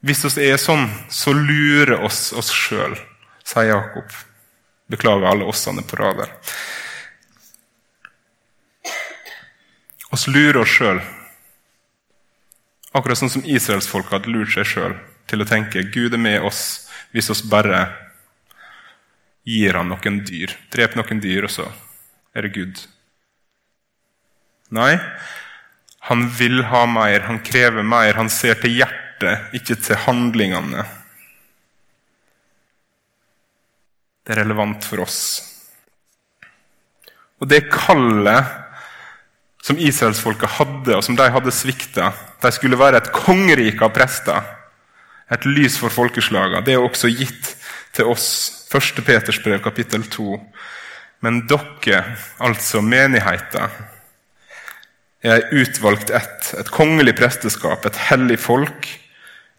Hvis 0.05 0.25
oss 0.29 0.37
er 0.41 0.59
sånn, 0.61 0.87
så 1.13 1.33
lurer 1.33 2.03
oss 2.05 2.31
oss 2.37 2.51
sjøl, 2.53 2.97
sier 3.45 3.71
Jakob. 3.73 4.13
Beklager 4.91 5.29
alle 5.31 5.49
ossene 5.49 5.85
på 5.87 5.99
rad 6.01 6.21
der. 6.21 6.35
Oss 10.11 10.27
lurer 10.29 10.61
oss 10.63 10.73
sjøl. 10.75 11.01
Akkurat 12.93 13.21
sånn 13.21 13.33
som 13.33 13.47
israelsfolket 13.47 14.19
hadde 14.19 14.33
lurt 14.35 14.53
seg 14.53 14.67
sjøl 14.67 14.97
til 15.31 15.45
å 15.45 15.47
tenke 15.47 15.87
Gud 15.95 16.17
er 16.17 16.21
med 16.21 16.43
oss 16.43 16.89
hvis 17.15 17.31
oss 17.31 17.45
bare 17.47 17.85
gir 19.51 19.79
han 19.79 19.91
noen 19.91 20.23
dyr. 20.27 20.55
Drep 20.73 20.97
noen 20.99 21.23
dyr, 21.23 21.47
og 21.49 21.53
så 21.53 21.67
er 22.37 22.47
det 22.47 22.55
Gud. 22.55 22.81
Nei, 24.75 24.95
han 26.07 26.29
vil 26.39 26.63
ha 26.71 26.85
mer, 26.87 27.27
han 27.27 27.43
krever 27.45 27.87
mer, 27.87 28.15
han 28.19 28.31
ser 28.33 28.61
til 28.63 28.79
hjertet, 28.79 29.51
ikke 29.57 29.77
til 29.83 29.99
handlingene. 30.07 30.87
Det 34.25 34.37
er 34.37 34.45
relevant 34.45 34.87
for 34.87 35.03
oss. 35.03 35.21
Og 37.41 37.49
det 37.51 37.65
kallet 37.73 38.47
som 39.65 39.81
israelsfolket 39.81 40.57
hadde, 40.59 40.97
og 40.97 41.05
som 41.05 41.17
de 41.19 41.27
hadde 41.33 41.53
svikta 41.53 42.13
De 42.41 42.49
skulle 42.55 42.79
være 42.81 43.01
et 43.01 43.11
kongerike 43.13 43.85
av 43.85 43.93
prester, 43.93 44.47
et 45.31 45.45
lys 45.45 45.77
for 45.79 45.93
folkeslagene. 45.93 46.63
Det 46.65 46.75
er 46.75 46.85
også 46.85 47.11
gitt 47.13 47.53
til 47.97 48.09
oss. 48.09 48.31
1. 48.71 49.03
Peters 49.05 49.43
brev, 49.43 49.59
kapittel 49.65 50.05
2. 50.07 50.37
Men 51.21 51.43
dere, 51.51 52.05
altså 52.39 52.81
menigheten, 52.85 53.73
er 55.21 55.49
utvalgt 55.53 56.13
ett, 56.15 56.53
et 56.57 56.71
kongelig 56.73 57.17
presteskap, 57.19 57.85
et 57.85 57.99
hellig 58.09 58.39
folk, 58.41 58.87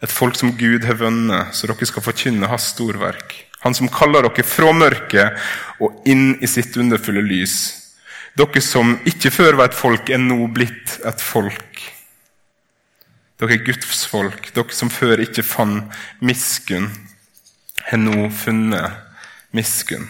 et 0.02 0.10
folk 0.10 0.40
som 0.40 0.56
Gud 0.58 0.88
har 0.88 0.98
vunnet, 0.98 1.52
så 1.54 1.70
dere 1.70 1.86
skal 1.86 2.06
forkynne 2.06 2.50
hans 2.50 2.72
storverk. 2.72 3.36
Han 3.62 3.76
som 3.78 3.92
kaller 3.94 4.26
dere 4.26 4.48
fra 4.48 4.72
mørket 4.74 5.38
og 5.84 6.08
inn 6.10 6.40
i 6.42 6.50
sitt 6.50 6.80
underfulle 6.82 7.22
lys. 7.22 7.58
Dere 8.40 8.64
som 8.64 8.96
ikke 9.06 9.30
før 9.36 9.60
var 9.60 9.70
et 9.70 9.78
folk, 9.78 10.10
er 10.10 10.24
nå 10.24 10.48
blitt 10.56 10.98
et 11.06 11.22
folk. 11.22 11.84
Dere 13.38 13.60
er 13.60 13.66
Guds 13.68 14.06
folk. 14.10 14.50
Dere 14.56 14.74
som 14.74 14.90
før 14.90 15.22
ikke 15.22 15.46
fant 15.46 15.94
miskunn, 16.26 16.90
har 17.92 18.00
nå 18.00 18.30
funnet 18.32 19.56
miskunn. 19.56 20.06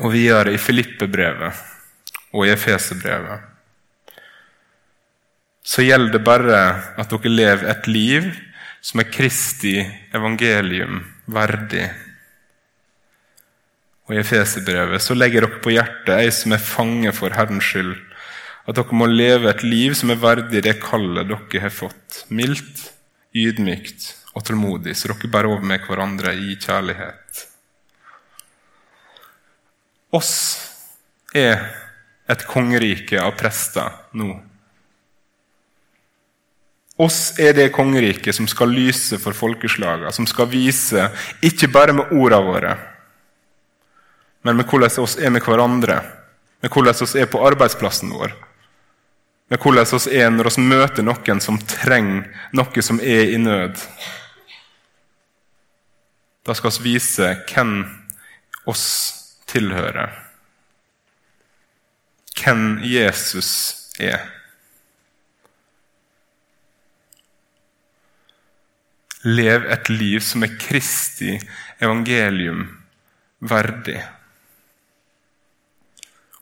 Og 0.00 0.14
videre 0.14 0.54
i 0.54 0.60
Filippe-brevet 0.60 1.58
og 2.32 2.46
i 2.46 2.52
Efeserbrevet, 2.54 3.48
så 5.62 5.84
gjelder 5.84 6.16
det 6.16 6.22
bare 6.26 6.60
at 6.98 7.12
dere 7.12 7.30
lever 7.30 7.68
et 7.70 7.90
liv 7.90 8.30
som 8.82 9.02
er 9.02 9.12
Kristi 9.12 9.76
evangelium 10.16 11.02
verdig. 11.30 11.84
Og 14.08 14.16
I 14.16 14.22
Efeserbrevet 14.24 15.04
så 15.04 15.14
legger 15.14 15.44
dere 15.44 15.60
på 15.62 15.74
hjertet, 15.76 16.16
ei 16.16 16.32
som 16.34 16.56
er 16.56 16.64
fange 16.64 17.12
for 17.14 17.36
Herrens 17.36 17.68
skyld, 17.68 17.92
at 18.66 18.80
dere 18.80 18.96
må 18.96 19.06
leve 19.10 19.52
et 19.52 19.62
liv 19.66 19.94
som 19.98 20.10
er 20.10 20.24
verdig 20.24 20.64
det 20.64 20.78
kallet 20.82 21.28
dere 21.28 21.62
har 21.68 21.76
fått. 21.76 22.24
Mildt, 22.32 22.88
ydmykt 23.36 24.10
og 24.32 24.44
tålmodig, 24.46 24.94
så 24.96 25.10
dere 25.10 25.30
bærer 25.30 25.50
over 25.50 25.66
med 25.66 25.82
hverandre 25.86 26.34
i 26.34 26.56
kjærlighet. 26.56 27.42
Oss 30.12 30.32
er 31.36 31.60
et 32.32 32.46
kongerike 32.48 33.20
av 33.20 33.34
prester 33.40 33.92
nå. 34.16 34.34
Oss 37.00 37.32
er 37.40 37.54
det 37.56 37.72
kongeriket 37.72 38.36
som 38.36 38.46
skal 38.48 38.72
lyse 38.72 39.16
for 39.18 39.34
folkeslagene, 39.36 40.12
som 40.12 40.28
skal 40.28 40.50
vise, 40.52 41.08
ikke 41.40 41.70
bare 41.72 41.96
med 41.96 42.12
ordene 42.12 42.46
våre, 42.46 42.74
men 44.42 44.58
med 44.58 44.68
hvordan 44.68 45.02
oss 45.02 45.16
er 45.16 45.32
med 45.32 45.44
hverandre, 45.46 46.00
med 46.62 46.70
hvordan 46.70 47.04
oss 47.06 47.14
er 47.16 47.30
på 47.30 47.40
arbeidsplassen 47.46 48.12
vår, 48.12 48.34
med 49.50 49.60
hvordan 49.62 49.96
oss 49.96 50.08
er 50.08 50.30
når 50.30 50.52
vi 50.52 50.66
møter 50.68 51.06
noen 51.06 51.40
som 51.40 51.60
trenger 51.70 52.28
noe 52.52 52.84
som 52.84 53.00
er 53.00 53.32
i 53.32 53.40
nød. 53.40 53.80
Da 56.46 56.54
skal 56.58 56.74
vi 56.80 56.94
vise 56.94 57.34
hvem 57.52 57.76
oss 58.66 58.84
tilhører 59.50 60.22
hvem 62.42 62.78
Jesus 62.82 63.50
er. 64.00 64.20
Lev 69.22 69.68
et 69.70 69.90
liv 69.92 70.18
som 70.24 70.42
er 70.42 70.56
Kristi 70.58 71.36
evangelium 71.82 72.64
verdig. 73.38 74.00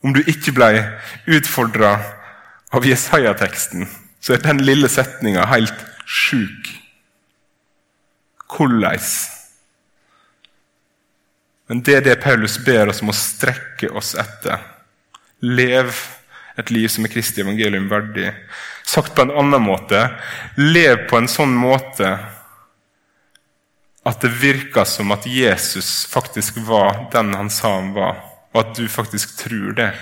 Om 0.00 0.14
du 0.16 0.22
ikke 0.24 0.54
ble 0.56 0.70
utfordra 1.28 1.92
av 2.72 2.86
Jesaja-teksten, 2.88 3.84
så 4.20 4.36
er 4.36 4.44
den 4.46 4.62
lille 4.64 4.88
setninga 4.88 5.44
helt 5.50 5.84
sjuk. 6.08 6.70
Hvordan? 8.48 8.96
Men 11.70 11.84
det 11.86 11.94
er 11.94 12.02
det 12.02 12.16
Paulus 12.24 12.56
ber 12.66 12.90
oss 12.90 12.98
om 13.04 13.12
å 13.12 13.14
strekke 13.14 13.92
oss 13.94 14.16
etter. 14.18 14.58
Lev 15.46 15.94
et 16.58 16.72
liv 16.74 16.90
som 16.90 17.06
er 17.06 17.12
Kristi 17.12 17.44
evangelium 17.44 17.86
verdig. 17.88 18.32
Sagt 18.82 19.14
på 19.14 19.22
en 19.22 19.30
annen 19.38 19.62
måte 19.62 20.00
lev 20.58 21.06
på 21.06 21.20
en 21.20 21.30
sånn 21.30 21.54
måte 21.54 22.08
at 24.02 24.24
det 24.24 24.32
virker 24.40 24.88
som 24.88 25.12
at 25.14 25.28
Jesus 25.30 26.08
faktisk 26.10 26.58
var 26.66 27.06
den 27.12 27.36
han 27.38 27.52
sa 27.54 27.76
han 27.76 27.92
var. 27.94 28.18
og 28.50 28.60
at 28.64 28.74
du 28.74 28.88
faktisk 28.90 29.36
tror 29.38 29.76
det. 29.78 29.92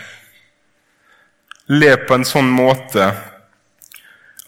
Lev 1.69 2.07
på 2.09 2.17
en 2.17 2.25
sånn 2.25 2.49
måte 2.49 3.11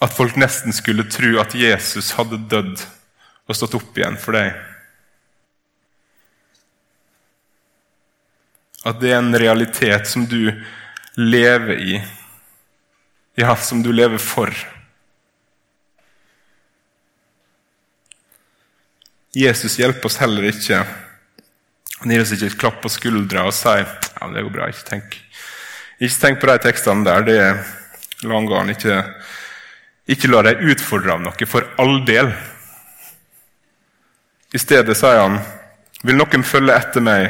at 0.01 0.15
folk 0.17 0.39
nesten 0.41 0.73
skulle 0.73 1.05
tro 1.05 1.35
at 1.43 1.53
Jesus 1.53 2.15
hadde 2.17 2.41
dødd 2.49 2.81
og 2.81 3.59
stått 3.59 3.77
opp 3.77 3.99
igjen 3.99 4.17
for 4.17 4.39
deg. 4.39 4.57
At 8.87 9.01
det 9.03 9.13
er 9.13 9.21
en 9.21 9.37
realitet 9.37 10.09
som 10.09 10.25
du 10.29 10.53
lever 11.21 11.81
i, 11.81 11.97
ja, 13.37 13.57
som 13.57 13.83
du 13.85 13.91
lever 13.93 14.21
for. 14.21 14.53
Jesus 19.37 19.77
hjelper 19.79 20.09
oss 20.09 20.19
heller 20.21 20.49
ikke. 20.49 20.81
Han 22.01 22.13
gir 22.15 22.25
oss 22.25 22.33
ikke 22.35 22.49
et 22.51 22.59
klapp 22.61 22.81
på 22.83 22.91
skuldra 22.91 23.45
og 23.47 23.55
sier 23.55 23.85
ja, 23.85 24.31
det 24.33 24.47
går 24.47 24.55
bra, 24.55 24.71
ikke 24.73 24.89
tenk. 24.89 25.19
Ikke 26.01 26.17
tenk 26.23 26.41
på 26.41 26.49
de 26.49 26.57
tekstene 26.65 27.05
der. 27.05 27.27
Det 27.29 28.29
langer 28.29 28.57
han 28.63 28.73
ikke. 28.73 28.97
Ikke 30.11 30.31
la 30.33 30.43
deg 30.49 30.65
utfordre 30.73 31.15
av 31.15 31.23
noe, 31.23 31.47
for 31.47 31.69
all 31.81 32.01
del. 32.09 32.33
I 34.57 34.59
stedet 34.59 34.97
sier 34.99 35.21
han, 35.21 35.39
vil 36.03 36.19
noen 36.19 36.45
følge 36.45 36.75
etter 36.75 37.05
meg, 37.05 37.29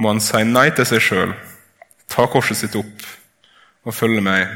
må 0.00 0.14
han 0.14 0.22
si 0.24 0.40
nei 0.48 0.70
til 0.72 0.88
seg 0.88 1.02
sjøl, 1.04 1.32
ta 2.08 2.24
korset 2.32 2.62
sitt 2.62 2.76
opp 2.78 3.04
og 3.84 3.96
følge 3.96 4.22
meg. 4.24 4.48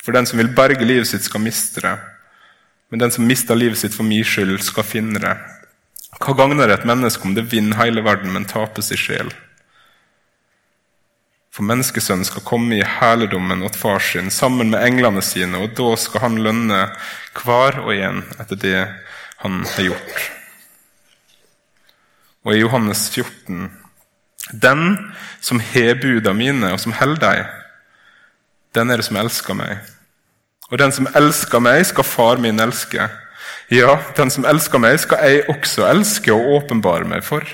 For 0.00 0.16
den 0.16 0.28
som 0.28 0.40
vil 0.40 0.52
berge 0.56 0.84
livet 0.84 1.08
sitt, 1.08 1.24
skal 1.24 1.42
miste 1.44 1.82
det. 1.84 1.96
Men 2.92 3.04
den 3.04 3.12
som 3.14 3.26
mister 3.28 3.56
livet 3.56 3.80
sitt 3.80 3.96
for 3.96 4.04
min 4.04 4.26
skyld, 4.26 4.58
skal 4.64 4.86
finne 4.86 5.20
det. 5.22 5.36
Hva 6.20 6.34
gagner 6.36 6.72
et 6.72 6.84
menneske 6.88 7.24
om 7.24 7.36
det 7.36 7.46
vinner 7.52 7.78
hele 7.80 8.04
verden, 8.04 8.32
men 8.34 8.48
taper 8.48 8.84
sin 8.84 9.00
sjel? 9.00 9.32
For 11.50 11.66
menneskesønnen 11.66 12.26
skal 12.28 12.44
komme 12.46 12.76
i 12.76 12.86
herligdommen 12.86 13.64
åt 13.66 13.78
far 13.78 14.02
sin 14.04 14.30
sammen 14.30 14.70
med 14.70 14.84
englene 14.84 15.22
sine, 15.24 15.58
og 15.64 15.74
da 15.78 15.94
skal 15.98 16.26
han 16.26 16.38
lønne 16.44 16.84
hver 17.40 17.80
og 17.82 17.94
en 17.96 18.22
etter 18.38 18.60
det 18.60 18.82
han 19.40 19.62
har 19.64 19.90
gjort. 19.90 20.30
Og 22.44 22.54
i 22.54 22.62
Johannes 22.62 23.08
14.: 23.10 23.79
Den 24.48 25.12
som 25.40 25.60
har 25.60 26.00
buda 26.00 26.32
mine, 26.32 26.72
og 26.72 26.80
som 26.80 26.92
holder 26.92 27.20
dem, 27.20 27.44
den 28.74 28.90
er 28.90 29.00
det 29.00 29.04
som 29.04 29.18
elsker 29.18 29.54
meg. 29.54 29.78
Og 30.70 30.78
den 30.78 30.92
som 30.94 31.08
elsker 31.14 31.62
meg, 31.62 31.82
skal 31.86 32.06
far 32.06 32.38
min 32.38 32.60
elske. 32.62 33.08
Ja, 33.70 33.96
den 34.16 34.30
som 34.30 34.46
elsker 34.46 34.78
meg, 34.82 35.00
skal 35.02 35.24
jeg 35.26 35.48
også 35.50 35.88
elske 35.90 36.32
og 36.34 36.46
åpenbare 36.56 37.08
meg 37.08 37.24
for. 37.26 37.46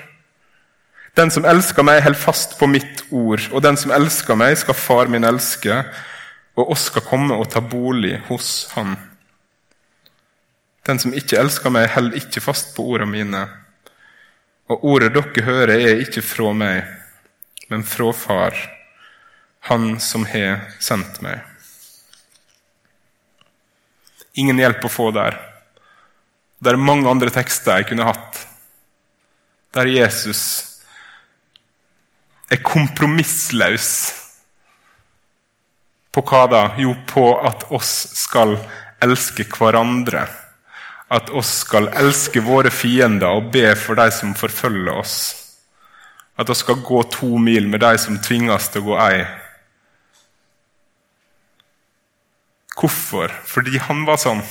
Den 1.16 1.32
som 1.32 1.44
elsker 1.48 1.84
meg, 1.84 2.02
holder 2.04 2.20
fast 2.20 2.58
på 2.58 2.68
mitt 2.68 3.04
ord, 3.10 3.48
og 3.52 3.62
den 3.64 3.76
som 3.80 3.92
elsker 3.96 4.36
meg, 4.36 4.58
skal 4.60 4.76
far 4.76 5.08
min 5.08 5.24
elske, 5.24 5.82
og 6.56 6.72
oss 6.72 6.88
skal 6.90 7.04
komme 7.04 7.36
og 7.36 7.48
ta 7.52 7.60
bolig 7.60 8.18
hos 8.28 8.68
han. 8.74 8.96
Den 10.86 11.00
som 11.02 11.14
ikke 11.16 11.38
elsker 11.40 11.72
meg, 11.72 11.88
holder 11.94 12.20
ikke 12.20 12.44
fast 12.44 12.76
på 12.76 12.84
ordene 12.84 13.10
mine. 13.12 13.46
Og 14.66 14.84
ordet 14.84 15.12
dere 15.14 15.44
hører, 15.46 15.74
er 15.78 16.00
ikke 16.02 16.24
fra 16.26 16.52
meg, 16.56 16.86
men 17.70 17.84
fra 17.86 18.12
Far, 18.12 18.56
Han 19.66 19.96
som 19.98 20.22
har 20.30 20.60
sendt 20.78 21.18
meg. 21.26 21.40
Ingen 24.38 24.60
hjelp 24.60 24.84
å 24.86 24.90
få 24.92 25.08
der. 25.10 25.34
Det 26.62 26.70
er 26.70 26.78
mange 26.78 27.10
andre 27.10 27.32
tekster 27.34 27.80
jeg 27.80 27.88
kunne 27.90 28.06
hatt, 28.06 28.38
der 29.74 29.90
Jesus 29.90 30.44
er 32.50 32.62
kompromissløs. 32.62 33.90
På 36.14 36.22
hva 36.24 36.46
da? 36.48 36.62
Jo, 36.80 36.94
på 37.10 37.26
at 37.44 37.66
oss 37.74 37.92
skal 38.16 38.54
elske 39.02 39.44
hverandre. 39.50 40.24
At 41.12 41.30
oss 41.30 41.52
skal 41.62 41.86
elske 41.94 42.42
våre 42.42 42.72
fiender 42.74 43.38
og 43.38 43.52
be 43.54 43.68
for 43.78 43.98
de 43.98 44.08
som 44.10 44.34
forfølger 44.34 44.96
oss. 44.96 45.16
At 46.36 46.50
oss 46.50 46.64
skal 46.64 46.82
gå 46.84 47.02
to 47.14 47.38
mil 47.38 47.68
med 47.70 47.80
de 47.84 47.92
som 48.00 48.18
tvinges 48.18 48.68
til 48.72 48.82
å 48.82 48.88
gå 48.90 48.96
ei. 49.06 49.20
Hvorfor? 52.76 53.32
Fordi 53.48 53.78
han 53.86 54.02
var 54.08 54.18
sånn. 54.20 54.42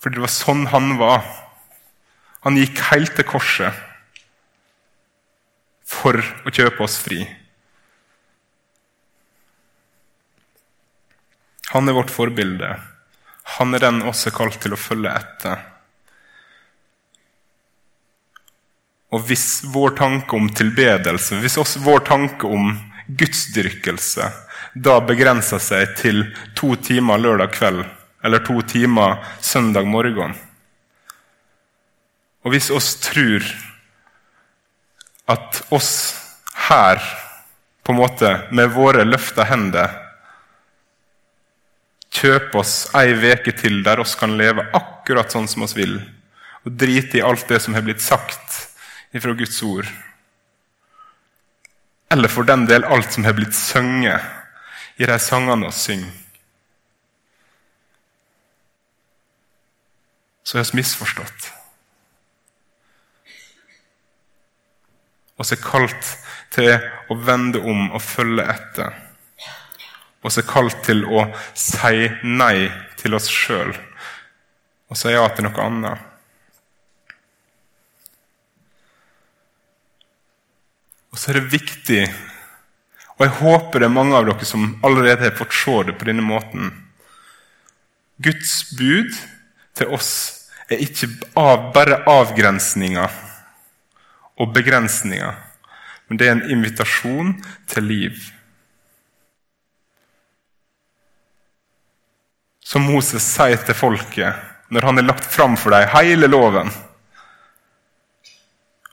Fordi 0.00 0.18
det 0.18 0.24
var 0.24 0.32
sånn 0.32 0.64
han 0.72 0.96
var. 0.98 1.22
Han 2.46 2.58
gikk 2.58 2.80
helt 2.90 3.14
til 3.18 3.28
korset 3.28 3.84
for 5.86 6.18
å 6.18 6.50
kjøpe 6.50 6.82
oss 6.82 6.98
fri. 7.02 7.20
Han 11.74 11.90
er 11.90 11.96
vårt 11.96 12.12
forbilde. 12.14 12.74
Han 13.54 13.74
er 13.74 13.84
den 13.86 14.02
også 14.08 14.32
kalt 14.34 14.58
til 14.62 14.74
å 14.74 14.80
følge 14.80 15.12
etter. 15.14 15.62
Og 19.14 19.22
hvis 19.28 19.62
vår 19.72 19.94
tanke 19.96 20.36
om 20.36 20.48
tilbedelse, 20.50 21.38
hvis 21.40 21.58
også 21.62 21.84
vår 21.84 22.02
tanke 22.08 22.48
om 22.50 22.74
gudsdyrkelse 23.06 24.26
da 24.74 24.96
begrenser 25.00 25.62
seg 25.62 25.94
til 25.96 26.24
to 26.58 26.74
timer 26.82 27.22
lørdag 27.22 27.54
kveld 27.54 27.84
eller 28.26 28.42
to 28.44 28.58
timer 28.66 29.20
søndag 29.40 29.86
morgen. 29.88 30.34
Og 32.44 32.52
hvis 32.52 32.68
oss 32.74 32.96
tror 33.02 33.46
at 35.30 35.62
oss 35.74 35.92
her, 36.68 37.00
på 37.82 37.94
en 37.94 38.00
måte 38.00 38.30
med 38.54 38.74
våre 38.74 39.06
løfta 39.06 39.46
hender, 39.46 39.94
kjøper 42.16 42.60
oss 42.62 42.74
ei 42.96 43.12
veke 43.20 43.52
til 43.56 43.82
der 43.86 44.00
oss 44.02 44.16
kan 44.18 44.36
leve 44.38 44.64
akkurat 44.76 45.32
sånn 45.32 45.48
som 45.50 45.66
oss 45.66 45.76
vil, 45.76 45.98
og 46.64 46.74
drite 46.80 47.20
i 47.20 47.24
alt 47.24 47.46
det 47.50 47.60
som 47.62 47.76
har 47.76 47.84
blitt 47.86 48.04
sagt 48.04 48.62
ifra 49.16 49.34
Guds 49.36 49.60
ord, 49.66 49.88
eller 52.10 52.30
for 52.30 52.46
den 52.46 52.66
del 52.70 52.86
alt 52.86 53.12
som 53.12 53.26
har 53.26 53.34
blitt 53.36 53.54
sunget 53.56 54.22
i 54.96 55.08
de 55.08 55.18
sangene 55.20 55.68
vi 55.68 55.76
synger, 55.76 56.14
så 60.46 60.60
er 60.60 60.68
vi 60.70 60.78
misforstått. 60.78 61.48
Så 65.36 65.52
er 65.52 65.60
kalt 65.60 66.12
til 66.54 66.70
å 67.10 67.16
vende 67.26 67.60
om 67.60 67.90
og 67.90 68.00
følge 68.00 68.46
etter. 68.54 68.94
Og 70.26 70.32
så 70.34 70.42
er 70.42 70.48
kalt 70.50 70.80
til 70.82 71.04
å 71.06 71.28
si 71.54 72.08
nei 72.26 72.66
til 72.98 73.14
oss 73.14 73.28
sjøl 73.30 73.70
og 74.86 74.98
si 74.98 75.10
ja 75.10 75.22
til 75.34 75.46
noe 75.46 75.62
annet. 75.62 76.02
Og 81.10 81.18
så 81.18 81.30
er 81.30 81.38
det 81.40 81.54
viktig, 81.54 82.02
og 83.16 83.24
jeg 83.24 83.34
håper 83.38 83.82
det 83.82 83.88
er 83.88 83.94
mange 83.94 84.18
av 84.18 84.26
dere 84.28 84.46
som 84.46 84.74
allerede 84.86 85.24
har 85.30 85.38
fått 85.38 85.54
se 85.56 85.76
det 85.88 85.96
på 85.96 86.06
denne 86.10 86.26
måten 86.26 86.74
Guds 88.22 88.52
bud 88.76 89.14
til 89.76 89.92
oss 89.92 90.12
er 90.72 90.82
ikke 90.82 91.08
av, 91.38 91.70
bare 91.74 92.02
avgrensninger 92.10 93.18
og 94.40 94.52
begrensninger, 94.52 95.34
men 96.08 96.20
det 96.20 96.28
er 96.28 96.34
en 96.36 96.48
invitasjon 96.52 97.34
til 97.70 97.86
liv. 97.88 98.16
Som 102.66 102.88
Moses 102.90 103.22
sier 103.22 103.60
til 103.62 103.78
folket 103.78 104.42
når 104.74 104.88
han 104.88 104.98
har 104.98 105.06
lagt 105.06 105.26
fram 105.30 105.54
for 105.60 105.70
dem 105.70 105.86
hele 105.92 106.26
loven. 106.26 106.72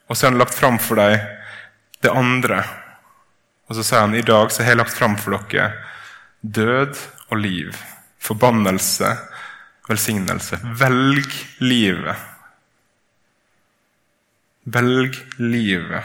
Og 0.05 0.13
så 0.13 0.27
har 0.27 0.33
han 0.33 0.41
lagt 0.41 0.53
fram 0.53 0.77
for 0.77 1.01
dem 1.01 1.17
det 2.03 2.11
andre. 2.13 2.61
Og 3.65 3.77
så 3.77 3.85
sier 3.87 4.05
han 4.05 4.13
i 4.13 4.25
dag 4.25 4.51
så 4.51 4.61
har 4.61 4.75
jeg 4.75 4.81
lagt 4.83 4.97
fram 4.97 5.15
for 5.17 5.33
dere 5.49 5.71
død 6.43 6.99
og 7.31 7.39
liv, 7.39 7.77
forbannelse 8.21 9.15
velsignelse. 9.89 10.59
Velg 10.79 11.31
livet. 11.59 12.15
Velg 14.63 15.17
livet. 15.37 16.03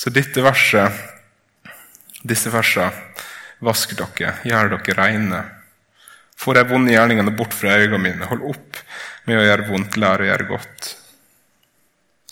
Så 0.00 0.08
dette 0.08 0.40
verset, 0.40 0.96
disse 2.24 2.48
versene 2.52 2.88
Vask 3.60 3.90
dere, 3.92 4.38
gjør 4.48 4.70
dere 4.72 4.94
reine. 4.96 5.40
Få 6.40 6.54
de 6.56 6.62
vonde 6.64 6.94
gjerningene 6.94 7.34
bort 7.36 7.52
fra 7.52 7.74
øynene 7.76 8.00
mine. 8.00 8.28
Hold 8.30 8.46
opp 8.54 8.78
med 9.28 9.36
å 9.36 9.42
gjøre 9.44 9.66
vondt, 9.68 9.98
lær 10.00 10.24
å 10.24 10.28
gjøre 10.30 10.46
godt. 10.48 10.94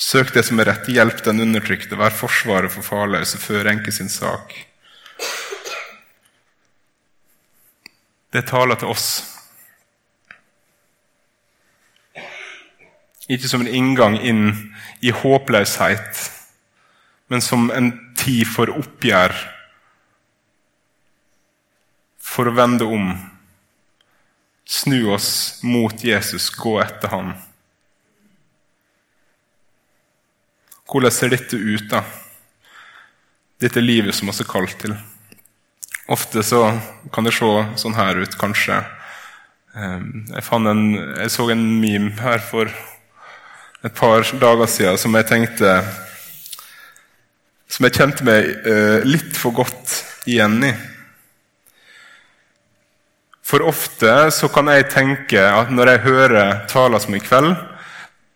Søk 0.01 0.33
det 0.33 0.47
som 0.49 0.63
er 0.63 0.71
rett, 0.71 0.89
hjelp 0.89 1.21
den 1.27 1.45
undertrykte, 1.45 1.99
vær 2.01 2.17
forsvaret 2.17 2.73
for 2.73 2.87
farløse, 2.87 3.37
før 3.43 3.69
enke 3.69 3.93
sin 3.93 4.09
sak. 4.09 4.55
Det 8.33 8.47
taler 8.49 8.81
til 8.81 8.95
oss. 8.95 9.11
Ikke 13.29 13.53
som 13.53 13.61
en 13.61 13.69
inngang 13.69 14.17
inn 14.25 14.47
i 15.05 15.13
håpløshet, 15.13 16.38
men 17.29 17.45
som 17.45 17.71
en 17.71 17.93
tid 18.17 18.47
for 18.49 18.73
oppgjør. 18.73 19.35
For 22.21 22.49
å 22.49 22.55
vende 22.57 22.89
om. 22.89 23.13
Snu 24.69 25.13
oss 25.15 25.61
mot 25.65 26.05
Jesus, 26.05 26.51
gå 26.53 26.77
etter 26.83 27.13
ham. 27.13 27.33
Hvordan 30.89 31.13
ser 31.13 31.33
dette 31.33 31.57
ut, 31.57 31.85
da? 31.89 32.03
Dette 33.61 33.81
livet 33.81 34.17
som 34.17 34.29
vi 34.29 34.37
er 34.37 34.49
kalt 34.49 34.77
til. 34.81 34.95
Ofte 36.09 36.45
så 36.45 36.63
kan 37.13 37.27
det 37.29 37.35
se 37.37 37.49
sånn 37.81 37.97
her 37.97 38.21
ut, 38.23 38.37
kanskje. 38.41 38.79
Ehm, 39.77 40.25
jeg, 40.33 40.45
en, 40.57 40.85
jeg 41.21 41.33
så 41.35 41.49
en 41.53 41.65
meme 41.81 42.15
her 42.23 42.41
for 42.41 42.73
et 43.85 43.95
par 43.95 44.25
dager 44.41 44.71
siden 44.71 44.97
som 44.99 45.15
jeg 45.15 45.29
tenkte 45.29 45.75
Som 47.69 47.85
jeg 47.85 47.99
kjente 47.99 48.25
meg 48.25 48.47
eh, 48.65 49.05
litt 49.05 49.37
for 49.37 49.57
godt 49.57 49.99
igjen 50.29 50.63
i. 50.65 50.73
For 53.49 53.65
ofte 53.65 54.13
så 54.35 54.49
kan 54.53 54.69
jeg 54.73 54.91
tenke 54.93 55.41
at 55.41 55.71
når 55.73 55.95
jeg 55.95 56.05
hører 56.05 56.65
taler 56.69 57.01
som 57.01 57.17
i 57.17 57.23
kveld, 57.23 57.55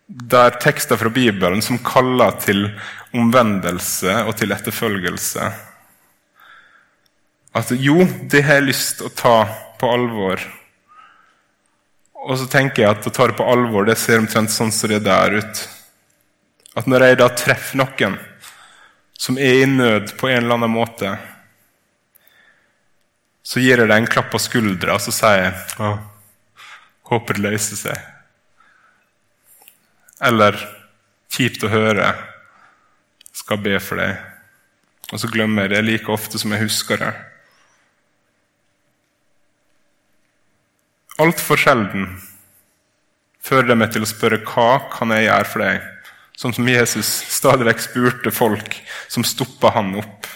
der 0.06 0.56
tekster 0.60 0.98
fra 1.00 1.12
Bibelen 1.12 1.60
som 1.64 1.80
kaller 1.84 2.36
til 2.40 2.64
omvendelse 3.16 4.22
og 4.26 4.34
til 4.40 4.52
etterfølgelse 4.52 5.50
At 7.56 7.72
jo, 7.76 8.04
det 8.32 8.42
har 8.44 8.60
jeg 8.60 8.70
lyst 8.70 8.98
til 8.98 9.08
å 9.08 9.14
ta 9.16 9.36
på 9.80 9.88
alvor. 9.92 10.40
Og 12.24 12.38
så 12.40 12.46
tenker 12.48 12.84
jeg 12.84 12.94
at 12.94 13.08
å 13.08 13.12
ta 13.12 13.26
det 13.28 13.36
på 13.36 13.48
alvor 13.52 13.84
det 13.84 13.98
ser 14.00 14.22
omtrent 14.22 14.52
sånn 14.52 14.72
som 14.72 14.88
det 14.88 15.02
der 15.04 15.36
ut. 15.36 15.62
At 16.72 16.88
når 16.88 17.04
jeg 17.04 17.18
da 17.20 17.28
treffer 17.36 17.82
noen 17.82 18.16
som 19.22 19.38
er 19.38 19.60
i 19.62 19.66
nød 19.70 20.16
på 20.18 20.26
en 20.28 20.40
eller 20.40 20.56
annen 20.56 20.72
måte, 20.74 21.12
så 23.42 23.62
gir 23.62 23.78
jeg 23.78 23.90
deg 23.90 24.00
en 24.00 24.10
klapp 24.10 24.32
på 24.32 24.40
skuldra 24.42 24.96
og 24.96 25.04
så 25.04 25.14
sier 25.14 25.44
jeg, 25.44 25.52
å, 25.78 25.92
håper 27.12 27.38
det 27.38 27.44
løser 27.44 27.78
seg. 27.78 28.08
Eller 30.22 30.58
kjipt 31.30 31.62
å 31.66 31.70
høre, 31.70 32.10
skal 33.32 33.62
be 33.62 33.78
for 33.82 34.02
deg. 34.02 34.18
Og 35.12 35.22
så 35.22 35.30
glemmer 35.30 35.66
jeg 35.66 35.74
det 35.76 35.84
like 35.86 36.12
ofte 36.12 36.40
som 36.40 36.54
jeg 36.54 36.64
husker 36.66 36.98
det. 37.02 37.12
Altfor 41.22 41.60
sjelden 41.60 42.08
fører 43.42 43.70
det 43.70 43.78
meg 43.78 43.94
til 43.94 44.02
å 44.02 44.10
spørre 44.10 44.42
hva 44.46 44.70
kan 44.90 45.14
jeg 45.14 45.28
gjøre 45.28 45.50
for 45.52 45.66
deg, 45.66 45.91
sånn 46.42 46.54
som 46.56 46.66
Jesus 46.68 47.08
stadig 47.30 47.68
vekk 47.68 47.84
spurte 47.84 48.32
folk 48.34 48.74
som 49.10 49.26
stoppa 49.26 49.70
han 49.76 49.94
opp. 50.00 50.26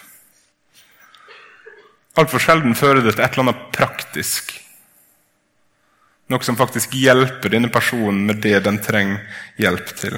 Altfor 2.16 2.40
sjelden 2.40 2.76
fører 2.78 3.02
det 3.02 3.16
til 3.16 3.24
et 3.24 3.34
eller 3.34 3.48
annet 3.48 3.66
praktisk. 3.74 4.54
Noe 6.32 6.46
som 6.46 6.58
faktisk 6.58 6.94
hjelper 6.96 7.52
denne 7.52 7.70
personen 7.70 8.24
med 8.26 8.40
det 8.42 8.56
den 8.64 8.80
trenger 8.82 9.20
hjelp 9.60 9.92
til. 9.98 10.16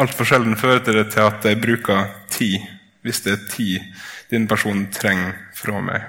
Altfor 0.00 0.28
sjelden 0.28 0.56
fører 0.56 0.80
det 0.86 1.10
til 1.12 1.26
at 1.26 1.44
jeg 1.44 1.60
bruker 1.60 2.06
tid, 2.32 2.62
hvis 3.04 3.20
det 3.26 3.34
er 3.34 3.44
tid 3.52 3.92
denne 4.30 4.48
personen 4.48 4.86
trenger 4.94 5.34
fra 5.56 5.82
meg. 5.84 6.06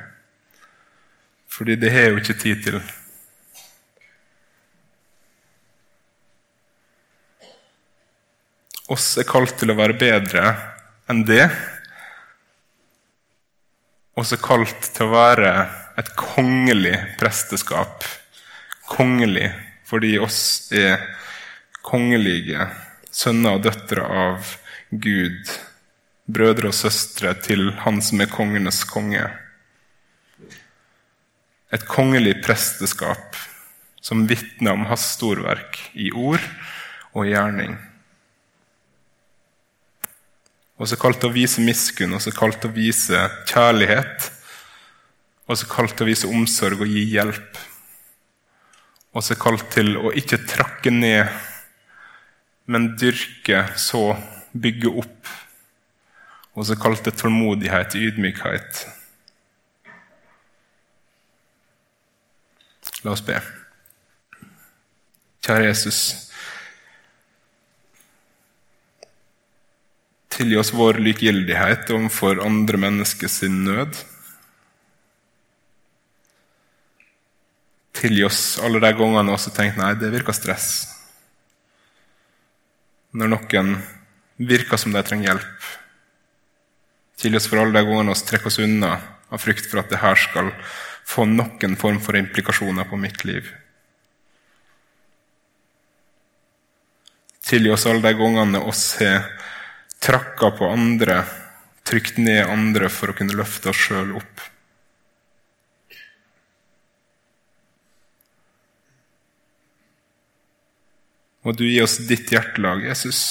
Fordi 1.51 1.75
det 1.79 1.91
har 1.91 2.05
jeg 2.05 2.13
jo 2.13 2.21
ikke 2.21 2.41
tid 2.45 2.67
til. 2.67 2.83
Oss 8.91 9.13
er 9.21 9.27
kalt 9.29 9.53
til 9.59 9.71
å 9.71 9.77
være 9.77 9.95
bedre 9.95 10.49
enn 11.11 11.21
det. 11.23 11.45
Oss 14.19 14.33
er 14.35 14.41
kalt 14.43 14.89
til 14.91 15.07
å 15.07 15.13
være 15.13 15.51
et 16.01 16.09
kongelig 16.19 16.97
presteskap. 17.19 18.03
Kongelig 18.91 19.47
fordi 19.87 20.17
oss 20.23 20.41
er 20.75 20.99
kongelige 21.87 22.67
sønner 23.11 23.57
og 23.57 23.63
døtre 23.63 24.03
av 24.03 24.49
Gud 24.91 25.53
brødre 26.31 26.71
og 26.71 26.75
søstre 26.75 27.31
til 27.43 27.71
Han 27.85 28.01
som 28.03 28.23
er 28.23 28.31
kongenes 28.31 28.83
konge. 28.87 29.23
Et 31.71 31.87
kongelig 31.87 32.41
presteskap 32.43 33.39
som 34.03 34.27
vitner 34.27 34.75
om 34.75 34.83
hans 34.89 35.13
storverk 35.15 35.79
i 35.95 36.11
ord 36.11 36.43
og 37.15 37.31
gjerning. 37.31 37.77
Også 40.81 40.97
kalt 40.97 41.21
til 41.21 41.29
å 41.29 41.35
vise 41.35 41.61
miskunn, 41.61 42.15
og 42.17 42.23
så 42.23 42.33
kalt 42.33 42.57
til 42.61 42.71
å 42.71 42.75
vise 42.75 43.21
kjærlighet. 43.51 44.31
Og 45.45 45.59
så 45.59 45.69
kalt 45.69 45.93
til 45.93 46.07
å 46.07 46.09
vise 46.09 46.31
omsorg 46.31 46.81
og 46.81 46.89
gi 46.89 47.05
hjelp. 47.13 47.61
Og 49.13 49.25
så 49.27 49.37
kalt 49.37 49.67
til 49.75 49.93
å 49.99 50.13
ikke 50.17 50.41
trakke 50.49 50.93
ned, 50.93 51.29
men 52.71 52.93
dyrke, 52.97 53.65
så 53.77 54.15
bygge 54.51 54.91
opp 55.03 55.31
og 56.51 56.65
så 56.67 56.75
kalt 56.75 57.03
til 57.05 57.15
tålmodighet 57.15 57.95
ydmykhet. 57.95 58.81
La 63.05 63.13
oss 63.15 63.23
be. 63.25 63.39
Kjære 65.41 65.69
Jesus. 65.69 66.30
Tilgi 70.41 70.57
oss 70.57 70.71
vår 70.73 70.97
likegyldighet 71.05 71.91
overfor 71.93 72.39
andre 72.41 72.77
menneskers 72.81 73.35
nød. 73.45 73.93
Tilgi 77.93 78.23
oss 78.25 78.39
alle 78.57 78.81
de 78.81 78.89
gangene 78.97 79.27
vi 79.27 79.35
har 79.35 79.53
tenkt 79.53 79.77
nei, 79.77 79.91
det 80.01 80.09
virker 80.09 80.33
stress. 80.33 80.65
Når 83.13 83.29
noen 83.35 83.69
virker 84.41 84.81
som 84.81 84.97
de 84.97 85.03
trenger 85.05 85.29
hjelp. 85.29 85.69
Tilgi 87.21 87.37
oss 87.37 87.49
for 87.51 87.61
alle 87.61 87.77
de 87.77 87.85
gangene 87.91 88.17
vi 88.17 88.25
trekker 88.31 88.49
oss 88.49 88.59
unna 88.65 88.95
av 89.29 89.45
frykt 89.45 89.69
for 89.69 89.83
at 89.83 89.93
det 89.93 90.01
her 90.01 90.17
skal 90.17 90.49
få 91.05 91.27
noen 91.29 91.77
form 91.77 92.01
for 92.01 92.17
implikasjoner 92.17 92.89
på 92.89 92.97
mitt 92.97 93.21
liv. 93.29 93.45
Tilgi 97.45 97.77
oss 97.77 97.85
alle 97.85 98.01
de 98.09 98.17
gangene 98.17 98.65
oss 98.65 98.87
har 98.97 99.29
trakka 100.01 100.51
på 100.57 100.65
andre, 100.65 101.21
trykt 101.85 102.17
ned 102.17 102.49
andre 102.49 102.89
for 102.89 103.11
å 103.11 103.17
kunne 103.17 103.37
løfte 103.37 103.69
oss 103.69 103.83
sjøl 103.85 104.15
opp. 104.17 104.47
Må 111.41 111.53
du 111.57 111.63
gi 111.65 111.79
oss 111.81 111.97
ditt 112.09 112.29
hjertelag, 112.33 112.83
Jesus. 112.85 113.21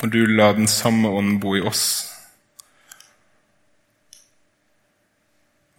Må 0.00 0.10
du 0.12 0.20
la 0.28 0.50
den 0.56 0.68
samme 0.68 1.08
ånd 1.08 1.38
bo 1.40 1.54
i 1.56 1.62
oss. 1.64 1.84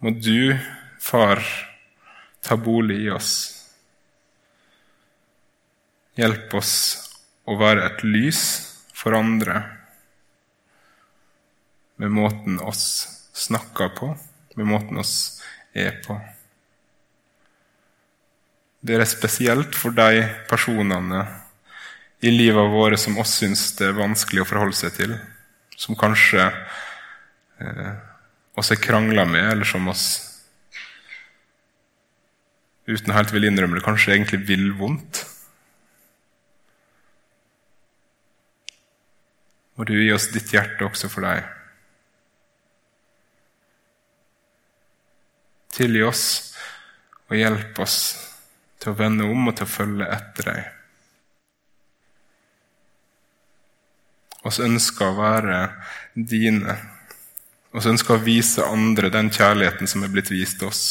Må 0.02 0.10
du, 0.10 0.58
Far, 1.02 1.38
ta 2.42 2.56
bolig 2.58 2.98
i 3.04 3.10
oss. 3.14 3.34
Hjelp 6.18 6.54
oss 6.58 7.05
å 7.46 7.56
være 7.58 7.86
et 7.86 8.04
lys 8.06 8.42
for 8.96 9.16
andre 9.16 9.62
med 11.96 12.12
måten 12.12 12.58
oss 12.60 12.84
snakker 13.36 13.92
på, 13.96 14.10
med 14.56 14.68
måten 14.68 14.98
oss 15.00 15.42
er 15.76 15.96
på. 16.04 16.16
Det 18.80 18.96
er 18.96 19.08
spesielt 19.08 19.76
for 19.76 19.96
de 19.96 20.26
personene 20.50 21.24
i 22.24 22.32
livet 22.32 22.72
våre 22.72 22.98
som 23.00 23.16
oss 23.20 23.38
syns 23.40 23.70
det 23.78 23.90
er 23.90 23.98
vanskelig 23.98 24.44
å 24.44 24.48
forholde 24.48 24.76
seg 24.76 24.94
til. 24.96 25.16
Som 25.76 25.98
kanskje 25.98 26.44
eh, 27.60 27.92
oss 28.56 28.72
er 28.72 28.80
krangla 28.80 29.26
med, 29.28 29.50
eller 29.52 29.68
som 29.68 29.88
oss 29.92 30.06
uten 32.86 33.12
helt 33.12 33.32
vil 33.34 33.48
innrømme 33.48 33.76
det, 33.76 33.84
kanskje 33.84 34.14
egentlig 34.14 34.44
vil 34.48 34.70
vondt. 34.78 35.24
Må 39.76 39.84
du 39.84 39.94
gi 39.96 40.12
oss 40.14 40.30
ditt 40.32 40.52
hjerte 40.54 40.88
også 40.88 41.10
for 41.12 41.26
deg. 41.26 41.44
Tilgi 45.76 46.06
oss 46.06 46.24
og 47.26 47.36
hjelp 47.36 47.78
oss 47.84 47.98
til 48.80 48.94
å 48.94 48.96
vende 48.96 49.28
om 49.28 49.50
og 49.50 49.58
til 49.58 49.66
å 49.66 49.74
følge 49.76 50.08
etter 50.16 50.50
deg. 50.50 50.64
oss 54.46 54.60
ønsker 54.62 55.10
å 55.10 55.16
være 55.18 55.58
dine. 56.14 56.76
Og 57.74 57.82
så 57.82 57.92
ønsker 57.92 58.16
å 58.16 58.24
vise 58.24 58.64
andre 58.64 59.10
den 59.12 59.30
kjærligheten 59.34 59.90
som 59.90 60.04
er 60.04 60.12
blitt 60.12 60.30
vist 60.32 60.62
oss. 60.64 60.84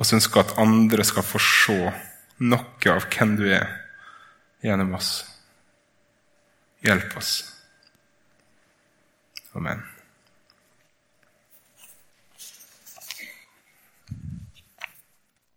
Og 0.00 0.06
så 0.06 0.16
ønsker 0.16 0.44
at 0.44 0.56
andre 0.60 1.04
skal 1.04 1.26
få 1.26 1.40
se 1.44 1.80
noe 2.40 2.94
av 2.94 3.08
hvem 3.12 3.34
du 3.36 3.44
er, 3.52 3.68
gjennom 4.64 4.94
oss. 4.96 5.18
Hjelp 6.80 7.16
oss. 7.16 7.60
Amen. 9.54 9.99